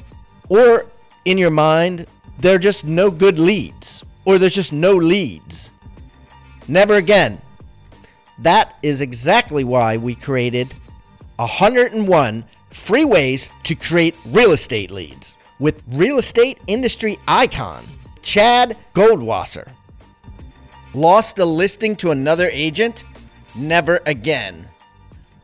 or 0.48 0.86
in 1.26 1.36
your 1.36 1.50
mind, 1.50 2.06
there 2.38 2.54
are 2.54 2.58
just 2.58 2.84
no 2.84 3.10
good 3.10 3.38
leads, 3.38 4.04
or 4.24 4.38
there's 4.38 4.54
just 4.54 4.72
no 4.72 4.94
leads? 4.94 5.70
Never 6.68 6.94
again. 6.94 7.40
That 8.38 8.76
is 8.82 9.00
exactly 9.00 9.64
why 9.64 9.96
we 9.96 10.14
created 10.14 10.74
101 11.36 12.44
free 12.70 13.04
ways 13.04 13.50
to 13.64 13.74
create 13.74 14.16
real 14.26 14.52
estate 14.52 14.90
leads 14.90 15.36
with 15.58 15.82
real 15.88 16.18
estate 16.18 16.58
industry 16.66 17.16
icon 17.26 17.84
Chad 18.22 18.76
Goldwasser. 18.94 19.70
Lost 20.92 21.38
a 21.38 21.44
listing 21.44 21.94
to 21.96 22.10
another 22.10 22.48
agent? 22.52 23.04
Never 23.54 24.00
again. 24.04 24.68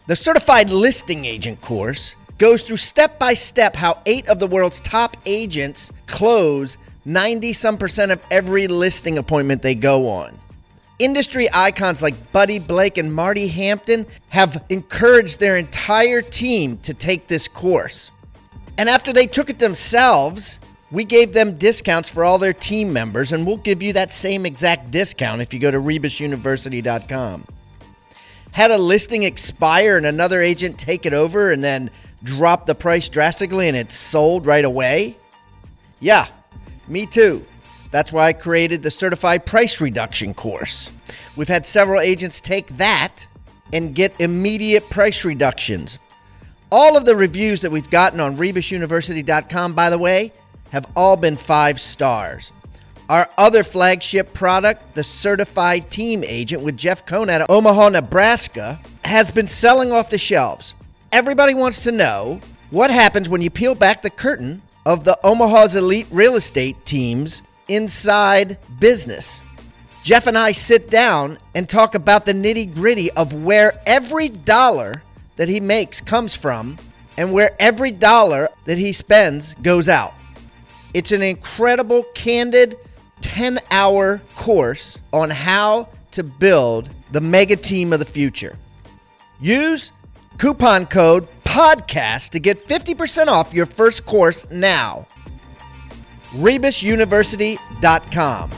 The 0.08 0.16
Certified 0.16 0.68
Listing 0.70 1.24
Agent 1.24 1.60
course 1.60 2.16
goes 2.38 2.62
through 2.62 2.78
step 2.78 3.18
by 3.18 3.34
step 3.34 3.76
how 3.76 4.02
eight 4.04 4.28
of 4.28 4.40
the 4.40 4.46
world's 4.46 4.80
top 4.80 5.16
agents 5.26 5.92
close 6.06 6.76
90 7.04 7.52
some 7.52 7.78
percent 7.78 8.10
of 8.10 8.24
every 8.30 8.66
listing 8.66 9.18
appointment 9.18 9.62
they 9.62 9.74
go 9.74 10.08
on. 10.08 10.38
Industry 11.02 11.48
icons 11.52 12.00
like 12.00 12.30
Buddy 12.30 12.60
Blake 12.60 12.96
and 12.96 13.12
Marty 13.12 13.48
Hampton 13.48 14.06
have 14.28 14.64
encouraged 14.68 15.40
their 15.40 15.56
entire 15.56 16.22
team 16.22 16.76
to 16.78 16.94
take 16.94 17.26
this 17.26 17.48
course. 17.48 18.12
And 18.78 18.88
after 18.88 19.12
they 19.12 19.26
took 19.26 19.50
it 19.50 19.58
themselves, 19.58 20.60
we 20.92 21.04
gave 21.04 21.32
them 21.32 21.54
discounts 21.54 22.08
for 22.08 22.22
all 22.22 22.38
their 22.38 22.52
team 22.52 22.92
members, 22.92 23.32
and 23.32 23.44
we'll 23.44 23.56
give 23.56 23.82
you 23.82 23.92
that 23.94 24.14
same 24.14 24.46
exact 24.46 24.92
discount 24.92 25.42
if 25.42 25.52
you 25.52 25.58
go 25.58 25.72
to 25.72 25.80
rebusuniversity.com. 25.80 27.46
Had 28.52 28.70
a 28.70 28.78
listing 28.78 29.24
expire 29.24 29.96
and 29.96 30.06
another 30.06 30.40
agent 30.40 30.78
take 30.78 31.04
it 31.04 31.14
over 31.14 31.50
and 31.50 31.64
then 31.64 31.90
drop 32.22 32.64
the 32.66 32.76
price 32.76 33.08
drastically 33.08 33.66
and 33.66 33.76
it's 33.76 33.96
sold 33.96 34.46
right 34.46 34.64
away? 34.64 35.16
Yeah, 35.98 36.28
me 36.86 37.06
too. 37.06 37.44
That's 37.92 38.12
why 38.12 38.28
I 38.28 38.32
created 38.32 38.82
the 38.82 38.90
Certified 38.90 39.46
Price 39.46 39.80
Reduction 39.80 40.32
course. 40.32 40.90
We've 41.36 41.48
had 41.48 41.66
several 41.66 42.00
agents 42.00 42.40
take 42.40 42.66
that 42.78 43.26
and 43.72 43.94
get 43.94 44.20
immediate 44.20 44.88
price 44.90 45.24
reductions. 45.24 45.98
All 46.72 46.96
of 46.96 47.04
the 47.04 47.14
reviews 47.14 47.60
that 47.60 47.70
we've 47.70 47.88
gotten 47.90 48.18
on 48.18 48.38
rebusuniversity.com, 48.38 49.74
by 49.74 49.90
the 49.90 49.98
way, 49.98 50.32
have 50.70 50.86
all 50.96 51.18
been 51.18 51.36
five 51.36 51.78
stars. 51.78 52.50
Our 53.10 53.28
other 53.36 53.62
flagship 53.62 54.32
product, 54.32 54.94
the 54.94 55.04
Certified 55.04 55.90
Team 55.90 56.24
Agent 56.24 56.62
with 56.62 56.78
Jeff 56.78 57.04
Cohn 57.04 57.28
out 57.28 57.42
of 57.42 57.50
Omaha, 57.50 57.90
Nebraska, 57.90 58.80
has 59.04 59.30
been 59.30 59.46
selling 59.46 59.92
off 59.92 60.08
the 60.08 60.16
shelves. 60.16 60.74
Everybody 61.12 61.52
wants 61.52 61.84
to 61.84 61.92
know 61.92 62.40
what 62.70 62.90
happens 62.90 63.28
when 63.28 63.42
you 63.42 63.50
peel 63.50 63.74
back 63.74 64.00
the 64.00 64.08
curtain 64.08 64.62
of 64.86 65.04
the 65.04 65.18
Omaha's 65.24 65.74
elite 65.74 66.06
real 66.10 66.36
estate 66.36 66.86
team's 66.86 67.42
inside 67.74 68.58
business. 68.78 69.40
Jeff 70.02 70.26
and 70.26 70.36
I 70.36 70.52
sit 70.52 70.90
down 70.90 71.38
and 71.54 71.68
talk 71.68 71.94
about 71.94 72.26
the 72.26 72.34
nitty 72.34 72.74
gritty 72.74 73.10
of 73.12 73.32
where 73.32 73.80
every 73.86 74.28
dollar 74.28 75.02
that 75.36 75.48
he 75.48 75.60
makes 75.60 76.00
comes 76.00 76.34
from 76.34 76.76
and 77.16 77.32
where 77.32 77.54
every 77.60 77.92
dollar 77.92 78.48
that 78.64 78.78
he 78.78 78.92
spends 78.92 79.54
goes 79.62 79.88
out. 79.88 80.12
It's 80.94 81.12
an 81.12 81.22
incredible, 81.22 82.04
candid 82.14 82.76
10 83.20 83.60
hour 83.70 84.20
course 84.34 84.98
on 85.12 85.30
how 85.30 85.88
to 86.10 86.22
build 86.22 86.90
the 87.12 87.20
mega 87.20 87.56
team 87.56 87.92
of 87.92 87.98
the 87.98 88.04
future. 88.04 88.58
Use 89.40 89.92
coupon 90.38 90.86
code 90.86 91.28
PODCAST 91.44 92.30
to 92.30 92.40
get 92.40 92.66
50% 92.66 93.28
off 93.28 93.54
your 93.54 93.66
first 93.66 94.04
course 94.04 94.50
now. 94.50 95.06
RebusUniversity.com. 96.32 98.50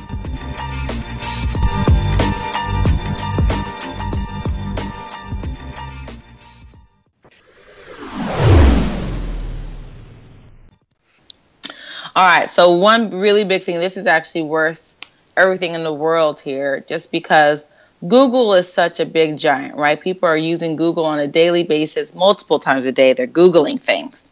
All 12.17 12.25
right. 12.25 12.49
So 12.49 12.77
one 12.77 13.11
really 13.11 13.43
big 13.45 13.65
thing. 13.65 13.81
This 13.81 13.97
is 13.97 14.07
actually 14.07 14.43
worth 14.43 14.95
everything 15.37 15.75
in 15.75 15.83
the 15.83 15.93
world 15.93 16.39
here, 16.39 16.85
just 16.87 17.11
because 17.11 17.67
Google 18.07 18.55
is 18.55 18.73
such 18.73 19.01
a 19.01 19.07
big 19.07 19.37
giant, 19.37 19.77
right? 19.77 20.01
People 20.01 20.29
are 20.29 20.37
using 20.37 20.77
Google 20.77 21.07
on 21.07 21.19
a 21.19 21.27
daily 21.27 21.65
basis, 21.65 22.15
multiple 22.15 22.61
times 22.61 22.87
a 22.87 22.93
day. 22.93 23.15
They're 23.15 23.27
googling 23.27 23.81
things, 23.81 24.25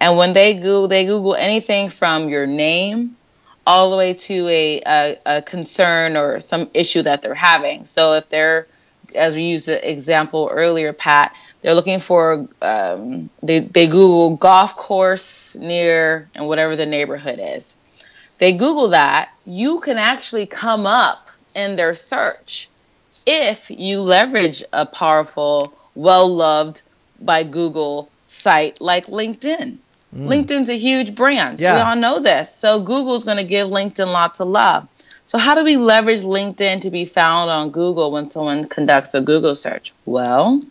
and 0.00 0.16
when 0.16 0.32
they 0.32 0.54
Google, 0.54 0.88
they 0.88 1.04
Google 1.04 1.34
anything 1.34 1.90
from 1.90 2.28
your 2.28 2.46
name 2.46 3.16
all 3.66 3.90
the 3.90 3.96
way 3.96 4.14
to 4.14 4.48
a, 4.48 4.82
a, 4.86 5.16
a 5.26 5.42
concern 5.42 6.16
or 6.16 6.40
some 6.40 6.68
issue 6.74 7.02
that 7.02 7.22
they're 7.22 7.34
having. 7.34 7.84
So 7.84 8.14
if 8.14 8.28
they're, 8.28 8.66
as 9.14 9.34
we 9.34 9.42
used 9.42 9.66
the 9.66 9.90
example 9.90 10.50
earlier, 10.52 10.92
Pat, 10.92 11.34
they're 11.62 11.74
looking 11.74 11.98
for 11.98 12.46
um, 12.60 13.30
they 13.42 13.60
they 13.60 13.86
Google 13.86 14.36
golf 14.36 14.76
course 14.76 15.54
near 15.54 16.28
and 16.34 16.46
whatever 16.46 16.76
the 16.76 16.84
neighborhood 16.84 17.40
is. 17.42 17.76
They 18.38 18.52
Google 18.52 18.88
that. 18.88 19.30
You 19.46 19.80
can 19.80 19.96
actually 19.96 20.44
come 20.44 20.84
up 20.84 21.30
in 21.54 21.76
their 21.76 21.94
search 21.94 22.68
if 23.26 23.70
you 23.70 24.02
leverage 24.02 24.62
a 24.72 24.84
powerful, 24.84 25.72
well 25.94 26.28
loved 26.28 26.82
by 27.20 27.44
Google 27.44 28.10
site 28.24 28.80
like 28.80 29.06
LinkedIn. 29.06 29.78
Mm. 30.14 30.28
LinkedIn's 30.28 30.68
a 30.68 30.78
huge 30.78 31.14
brand. 31.14 31.60
Yeah. 31.60 31.74
We 31.74 31.80
all 31.80 31.96
know 31.96 32.20
this. 32.20 32.54
So 32.54 32.80
Google's 32.80 33.24
going 33.24 33.38
to 33.38 33.46
give 33.46 33.68
LinkedIn 33.68 34.06
lots 34.06 34.40
of 34.40 34.48
love. 34.48 34.88
So 35.26 35.38
how 35.38 35.54
do 35.54 35.64
we 35.64 35.76
leverage 35.76 36.20
LinkedIn 36.20 36.82
to 36.82 36.90
be 36.90 37.04
found 37.04 37.50
on 37.50 37.70
Google 37.70 38.12
when 38.12 38.30
someone 38.30 38.68
conducts 38.68 39.14
a 39.14 39.20
Google 39.20 39.54
search? 39.54 39.92
Well, 40.04 40.62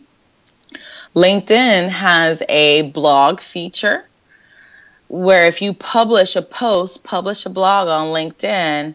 LinkedIn 1.14 1.88
has 1.88 2.42
a 2.48 2.82
blog 2.82 3.40
feature 3.40 4.04
where 5.08 5.46
if 5.46 5.60
you 5.60 5.74
publish 5.74 6.36
a 6.36 6.42
post, 6.42 7.04
publish 7.04 7.46
a 7.46 7.50
blog 7.50 7.88
on 7.88 8.08
LinkedIn, 8.08 8.94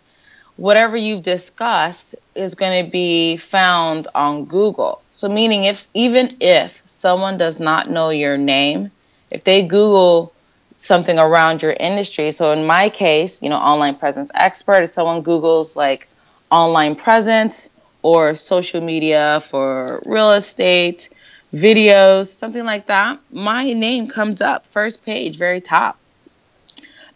whatever 0.56 0.98
you've 0.98 1.24
discussed 1.24 2.16
is 2.36 2.56
going 2.56 2.86
to 2.86 2.92
be 2.92 3.38
found 3.38 4.08
on 4.16 4.46
Google. 4.46 5.02
So 5.14 5.30
meaning 5.30 5.66
if 5.66 5.88
even 5.94 6.30
if 6.40 6.82
someone 6.86 7.38
does 7.38 7.60
not 7.60 7.90
know 7.90 8.10
your 8.10 8.38
name, 8.38 8.92
if 9.30 9.44
they 9.44 9.64
Google 9.64 10.34
something 10.82 11.20
around 11.20 11.62
your 11.62 11.74
industry, 11.74 12.32
so 12.32 12.54
in 12.54 12.66
my 12.66 12.88
case, 12.90 13.42
you 13.42 13.50
know, 13.50 13.58
online 13.58 13.96
presence 13.96 14.32
expert, 14.34 14.84
if 14.84 14.90
someone 14.90 15.22
Googles 15.22 15.76
like 15.76 16.08
online 16.50 16.96
presence 16.96 17.70
or 18.02 18.34
social 18.34 18.80
media 18.80 19.42
for 19.42 20.02
real 20.06 20.32
estate, 20.32 21.10
videos, 21.54 22.28
something 22.28 22.64
like 22.64 22.86
that, 22.86 23.20
my 23.30 23.74
name 23.74 24.08
comes 24.08 24.40
up 24.40 24.66
first 24.66 25.04
page, 25.04 25.38
very 25.38 25.60
top, 25.60 26.00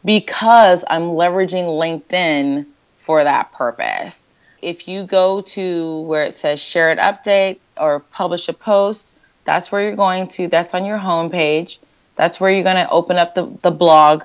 because 0.03 0.83
I'm 0.89 1.03
leveraging 1.03 1.63
LinkedIn 1.63 2.65
for 2.97 3.23
that 3.23 3.53
purpose. 3.53 4.27
If 4.61 4.89
you 4.89 5.05
go 5.05 5.39
to 5.39 6.01
where 6.01 6.25
it 6.25 6.33
says 6.33 6.59
share 6.61 6.91
an 6.91 6.97
update 6.97 7.59
or 7.77 8.01
publish 8.01 8.49
a 8.49 8.53
post, 8.53 9.21
that's 9.45 9.71
where 9.71 9.83
you're 9.83 9.95
going 9.95 10.27
to, 10.29 10.49
that's 10.49 10.73
on 10.73 10.83
your 10.83 10.99
homepage. 10.99 11.77
That's 12.15 12.39
where 12.39 12.51
you're 12.51 12.63
going 12.63 12.75
to 12.75 12.89
open 12.89 13.17
up 13.17 13.33
the, 13.33 13.45
the 13.61 13.71
blog 13.71 14.23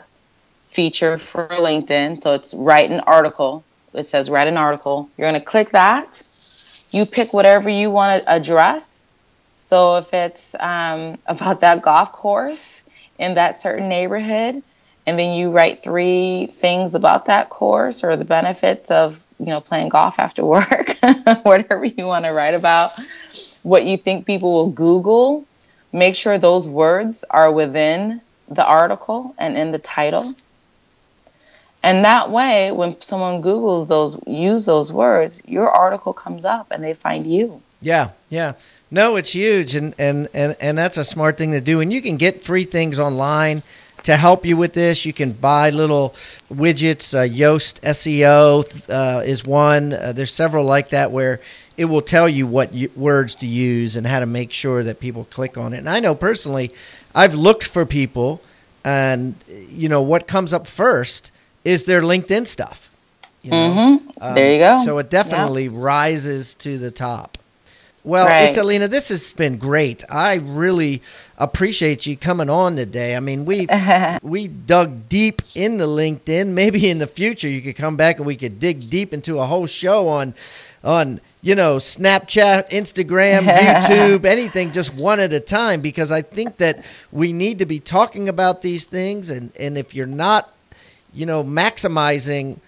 feature 0.67 1.19
for 1.19 1.49
LinkedIn. 1.49 2.23
So 2.23 2.35
it's 2.35 2.53
write 2.55 2.91
an 2.91 3.01
article. 3.01 3.65
It 3.95 4.05
says 4.05 4.29
write 4.29 4.49
an 4.49 4.57
article. 4.57 5.09
You're 5.17 5.31
going 5.31 5.41
to 5.41 5.45
click 5.45 5.71
that. 5.71 6.23
You 6.91 7.07
pick 7.07 7.33
whatever 7.33 7.69
you 7.69 7.91
want 7.91 8.23
to 8.23 8.31
address 8.31 8.99
so 9.69 9.97
if 9.97 10.15
it's 10.15 10.55
um, 10.59 11.19
about 11.27 11.61
that 11.61 11.83
golf 11.83 12.11
course 12.13 12.83
in 13.19 13.35
that 13.35 13.61
certain 13.61 13.89
neighborhood, 13.89 14.63
and 15.07 15.19
then 15.19 15.35
you 15.35 15.51
write 15.51 15.83
three 15.83 16.47
things 16.47 16.95
about 16.95 17.27
that 17.27 17.51
course 17.51 18.03
or 18.03 18.17
the 18.17 18.25
benefits 18.25 18.91
of 18.91 19.23
you 19.39 19.47
know 19.47 19.61
playing 19.61 19.91
golf 19.91 20.19
after 20.19 20.43
work, 20.57 20.97
whatever 21.43 21.85
you 21.85 22.07
want 22.07 22.25
to 22.25 22.33
write 22.33 22.55
about, 22.55 22.93
what 23.63 23.85
you 23.85 23.99
think 23.99 24.25
people 24.25 24.53
will 24.53 24.71
Google, 24.71 25.45
make 25.93 26.15
sure 26.15 26.39
those 26.39 26.69
words 26.69 27.25
are 27.31 27.51
within 27.51 28.21
the 28.49 28.65
article 28.65 29.35
and 29.39 29.57
in 29.57 29.73
the 29.73 29.79
title. 29.79 30.25
And 31.83 32.05
that 32.05 32.31
way, 32.31 32.73
when 32.73 33.01
someone 33.01 33.43
Googles 33.43 33.87
those, 33.87 34.19
use 34.27 34.67
those 34.67 34.93
words, 34.93 35.43
your 35.47 35.71
article 35.71 36.13
comes 36.13 36.45
up 36.45 36.69
and 36.71 36.83
they 36.83 36.95
find 36.95 37.27
you. 37.27 37.63
Yeah, 37.81 38.11
yeah. 38.29 38.55
No, 38.91 39.17
it's 39.17 39.33
huge, 39.33 39.75
and, 39.75 39.95
and, 39.99 40.29
and, 40.33 40.57
and 40.61 40.79
that's 40.79 40.97
a 40.97 41.05
smart 41.05 41.37
thing 41.37 41.53
to 41.53 41.61
do. 41.61 41.81
And 41.81 41.93
you 41.93 42.01
can 42.01 42.17
get 42.17 42.43
free 42.43 42.65
things 42.65 42.99
online 42.99 43.63
to 44.05 44.17
help 44.17 44.47
you 44.47 44.57
with 44.57 44.73
this. 44.73 45.05
You 45.05 45.13
can 45.13 45.33
buy 45.33 45.71
little 45.71 46.15
widgets. 46.51 47.15
Uh, 47.15 47.29
Yoast 47.29 47.81
SEO 47.81 48.65
uh, 48.89 49.23
is 49.23 49.45
one. 49.45 49.93
Uh, 49.93 50.13
there's 50.13 50.33
several 50.33 50.65
like 50.65 50.89
that 50.91 51.13
where 51.13 51.41
it 51.79 51.85
will 51.85 52.03
tell 52.03 52.29
you 52.29 52.47
what 52.47 52.75
you, 52.75 52.91
words 52.97 53.37
to 53.37 53.47
use 53.47 53.95
and 53.95 54.05
how 54.07 54.19
to 54.19 54.27
make 54.27 54.53
sure 54.53 54.83
that 54.83 54.99
people 54.99 55.25
click 55.31 55.57
on 55.57 55.73
it. 55.73 55.79
And 55.79 55.89
I 55.89 56.01
know 56.01 56.15
personally, 56.15 56.75
I've 57.15 57.35
looked 57.35 57.65
for 57.65 57.87
people, 57.87 58.43
and 58.85 59.37
you 59.71 59.89
know 59.89 60.03
what 60.03 60.27
comes 60.27 60.53
up 60.53 60.67
first 60.67 61.31
is 61.65 61.85
their 61.85 62.03
LinkedIn 62.03 62.49
stuff. 62.49 62.91
You 63.43 63.53
know? 63.53 63.57
mm-hmm. 63.57 64.09
um, 64.21 64.35
there 64.35 64.53
you 64.53 64.59
go. 64.59 64.83
So 64.85 64.99
it 64.99 65.09
definitely 65.09 65.67
yeah. 65.67 65.71
rises 65.75 66.55
to 66.57 66.79
the 66.79 66.91
top. 66.91 67.38
Well, 68.05 68.27
Right. 68.27 68.55
Italina, 68.55 68.89
this 68.89 69.09
has 69.11 69.35
been 69.35 69.59
great. 69.59 70.05
I 70.09 70.37
really 70.37 71.03
appreciate 71.37 72.07
you 72.07 72.17
coming 72.17 72.49
on 72.49 72.77
today. 72.77 73.17
I 73.17 73.21
mean, 73.21 73.45
we 73.45 73.67
we 74.23 74.49
dug 74.49 75.09
deep 75.09 75.43
in 75.55 75.79
the 75.79 75.87
LinkedIn. 75.87 76.49
Maybe 76.49 76.89
in 76.89 76.99
the 76.99 77.07
future 77.07 77.49
you 77.49 77.61
could 77.61 77.77
come 77.77 77.97
back 77.97 78.17
and 78.19 78.27
we 78.27 78.37
could 78.37 78.61
dig 78.61 78.89
deep 78.89 79.13
into 79.13 79.41
a 79.41 79.47
whole 79.47 79.67
show 79.67 80.09
on 80.09 80.35
on 80.85 81.21
you 81.43 81.55
know 81.55 81.77
Snapchat, 81.77 82.71
Instagram, 82.71 83.43
YouTube, 83.47 84.25
anything, 84.25 84.73
just 84.73 84.99
one 84.99 85.21
at 85.21 85.33
a 85.33 85.41
time. 85.41 85.81
Because 85.81 86.13
I 86.13 86.23
think 86.23 86.59
that 86.59 86.85
we 87.13 87.33
need 87.33 87.59
to 87.59 87.67
be 87.67 87.81
talking 87.81 88.29
about 88.29 88.63
these 88.63 88.87
things, 88.87 89.29
and 89.29 89.53
and 89.59 89.77
if 89.77 89.95
you're 89.95 90.07
not, 90.07 90.55
you 91.13 91.27
know, 91.27 91.43
maximizing 91.45 92.59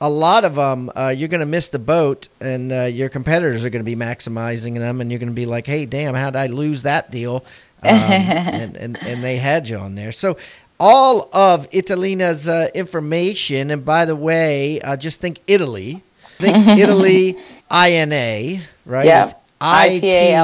a 0.00 0.10
lot 0.10 0.44
of 0.44 0.54
them, 0.54 0.90
uh, 0.94 1.14
you're 1.16 1.28
going 1.28 1.40
to 1.40 1.46
miss 1.46 1.68
the 1.68 1.78
boat, 1.78 2.28
and 2.40 2.72
uh, 2.72 2.82
your 2.84 3.08
competitors 3.08 3.64
are 3.64 3.70
going 3.70 3.84
to 3.84 3.90
be 3.90 3.96
maximizing 3.96 4.74
them, 4.78 5.00
and 5.00 5.10
you're 5.10 5.18
going 5.18 5.30
to 5.30 5.34
be 5.34 5.46
like, 5.46 5.66
"Hey, 5.66 5.86
damn, 5.86 6.14
how 6.14 6.30
did 6.30 6.38
I 6.38 6.46
lose 6.46 6.82
that 6.82 7.10
deal?" 7.10 7.44
Um, 7.82 7.92
and, 7.92 8.76
and 8.78 9.02
and 9.02 9.22
they 9.22 9.36
had 9.36 9.68
you 9.68 9.76
on 9.76 9.94
there. 9.94 10.10
So 10.10 10.38
all 10.80 11.28
of 11.32 11.70
Italina's 11.70 12.48
uh, 12.48 12.68
information, 12.74 13.70
and 13.70 13.84
by 13.84 14.06
the 14.06 14.16
way, 14.16 14.80
uh, 14.80 14.96
just 14.96 15.20
think 15.20 15.40
Italy, 15.46 16.02
think 16.38 16.66
Italy, 16.78 17.38
I 17.70 17.92
N 17.92 18.12
A, 18.12 18.62
right? 18.86 19.06
Yeah. 19.06 19.24
It's 19.24 19.34
I 19.60 19.98
T 20.00 20.34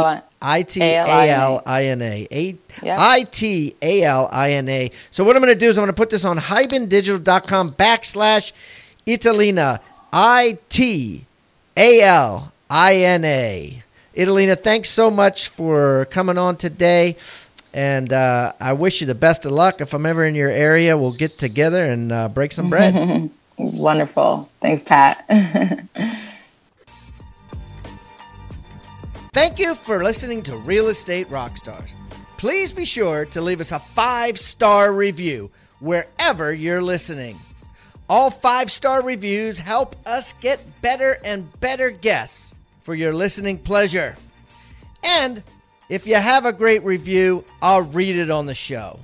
I 0.41 0.63
T 0.63 0.81
A 0.83 1.31
L 1.31 1.63
I 1.65 1.85
N 1.87 2.03
A. 2.03 2.27
I 2.99 3.23
T 3.23 3.77
A 3.81 4.03
L 4.03 4.29
I 4.33 4.53
N 4.53 4.69
A. 4.69 4.91
So 5.11 5.25
what 5.25 5.37
I'm 5.37 5.43
going 5.43 5.55
to 5.55 5.59
do 5.59 5.69
is 5.69 5.79
I'm 5.79 5.83
going 5.83 5.95
to 5.95 5.99
put 5.99 6.11
this 6.11 6.25
on 6.25 6.39
hibandigital.com 6.39 7.71
backslash 7.73 8.53
Italina. 9.07 9.81
I 10.13 10.59
T 10.69 11.25
A 11.77 12.03
L 12.03 12.53
I 12.69 12.97
N 12.97 13.25
A. 13.25 13.83
Italina, 14.17 14.61
thanks 14.61 14.91
so 14.91 15.11
much 15.11 15.49
for 15.49 16.05
coming 16.07 16.37
on 16.37 16.57
today. 16.57 17.17
And 17.75 18.13
uh, 18.13 18.53
I 18.61 18.75
wish 18.75 19.01
you 19.01 19.07
the 19.07 19.15
best 19.15 19.47
of 19.47 19.53
luck. 19.53 19.81
If 19.81 19.95
I'm 19.95 20.05
ever 20.05 20.27
in 20.27 20.35
your 20.35 20.51
area, 20.51 20.99
we'll 20.99 21.15
get 21.15 21.31
together 21.31 21.83
and 21.87 22.13
uh, 22.13 22.29
break 22.29 22.53
some 22.53 22.69
bread. 22.69 23.31
Wonderful. 23.57 24.51
Thanks, 24.61 24.85
Pat. 24.85 25.25
Thank 29.33 29.59
you 29.59 29.75
for 29.75 30.05
listening 30.05 30.43
to 30.43 30.59
Real 30.59 30.89
Estate 30.89 31.31
Rockstars. 31.31 31.95
Please 32.37 32.71
be 32.73 32.85
sure 32.85 33.25
to 33.27 33.41
leave 33.41 33.63
us 33.63 33.73
a 33.73 33.79
five 33.79 34.39
star 34.39 34.93
review 34.93 35.51
wherever 35.81 36.53
you're 36.53 36.83
listening. 36.83 37.39
All 38.13 38.31
five 38.31 38.71
star 38.71 39.03
reviews 39.03 39.59
help 39.59 39.97
us 40.07 40.35
get 40.35 40.83
better 40.83 41.17
and 41.25 41.51
better 41.61 41.91
guests 41.91 42.55
for 42.83 42.95
your 42.95 43.15
listening 43.15 43.57
pleasure. 43.57 44.17
And 45.03 45.43
if 45.89 46.07
you 46.07 46.17
have 46.17 46.45
a 46.45 46.53
great 46.53 46.85
review, 46.85 47.43
I'll 47.63 47.81
read 47.81 48.17
it 48.17 48.31
on 48.31 48.45
the 48.45 48.53
show. 48.53 49.01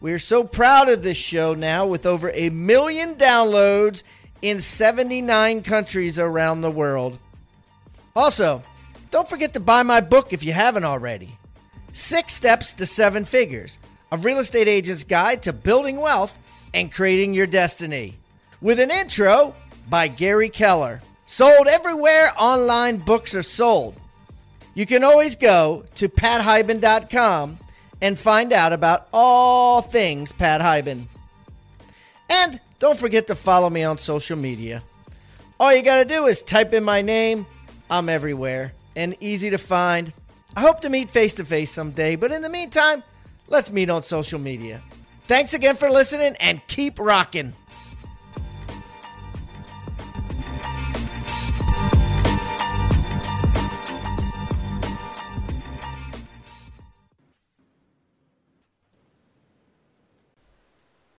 We 0.00 0.12
are 0.12 0.18
so 0.18 0.42
proud 0.42 0.88
of 0.88 1.04
this 1.04 1.16
show 1.16 1.54
now 1.54 1.86
with 1.86 2.06
over 2.06 2.32
a 2.34 2.50
million 2.50 3.14
downloads 3.14 4.02
in 4.42 4.60
79 4.60 5.62
countries 5.62 6.18
around 6.18 6.60
the 6.60 6.72
world. 6.72 7.20
Also, 8.16 8.62
don't 9.12 9.28
forget 9.28 9.54
to 9.54 9.60
buy 9.60 9.84
my 9.84 10.00
book 10.00 10.32
if 10.32 10.42
you 10.42 10.52
haven't 10.52 10.84
already 10.84 11.38
Six 11.92 12.34
Steps 12.34 12.72
to 12.72 12.84
Seven 12.84 13.24
Figures 13.24 13.78
A 14.10 14.16
Real 14.16 14.40
Estate 14.40 14.66
Agent's 14.66 15.04
Guide 15.04 15.40
to 15.44 15.52
Building 15.52 16.00
Wealth 16.00 16.36
and 16.74 16.90
Creating 16.90 17.32
Your 17.32 17.46
Destiny. 17.46 18.16
With 18.62 18.78
an 18.78 18.90
intro 18.90 19.54
by 19.88 20.08
Gary 20.08 20.50
Keller. 20.50 21.00
Sold 21.24 21.66
everywhere 21.66 22.32
online 22.38 22.98
books 22.98 23.34
are 23.34 23.42
sold. 23.42 23.94
You 24.74 24.84
can 24.84 25.02
always 25.02 25.34
go 25.34 25.84
to 25.94 26.08
pathiban.com 26.08 27.58
and 28.02 28.18
find 28.18 28.52
out 28.52 28.72
about 28.72 29.08
all 29.12 29.80
things 29.80 30.32
Pat 30.32 30.60
Hiban. 30.60 31.06
And 32.28 32.60
don't 32.78 32.98
forget 32.98 33.26
to 33.28 33.34
follow 33.34 33.70
me 33.70 33.82
on 33.82 33.98
social 33.98 34.36
media. 34.36 34.82
All 35.58 35.74
you 35.74 35.82
got 35.82 36.02
to 36.02 36.04
do 36.04 36.26
is 36.26 36.42
type 36.42 36.72
in 36.74 36.84
my 36.84 37.00
name. 37.00 37.46
I'm 37.90 38.08
everywhere 38.08 38.72
and 38.94 39.16
easy 39.20 39.50
to 39.50 39.58
find. 39.58 40.12
I 40.54 40.60
hope 40.60 40.80
to 40.80 40.90
meet 40.90 41.10
face 41.10 41.34
to 41.34 41.44
face 41.44 41.70
someday, 41.70 42.16
but 42.16 42.32
in 42.32 42.42
the 42.42 42.48
meantime, 42.48 43.02
let's 43.48 43.70
meet 43.70 43.88
on 43.88 44.02
social 44.02 44.38
media. 44.38 44.82
Thanks 45.24 45.54
again 45.54 45.76
for 45.76 45.88
listening 45.88 46.36
and 46.40 46.66
keep 46.66 46.98
rocking. 46.98 47.52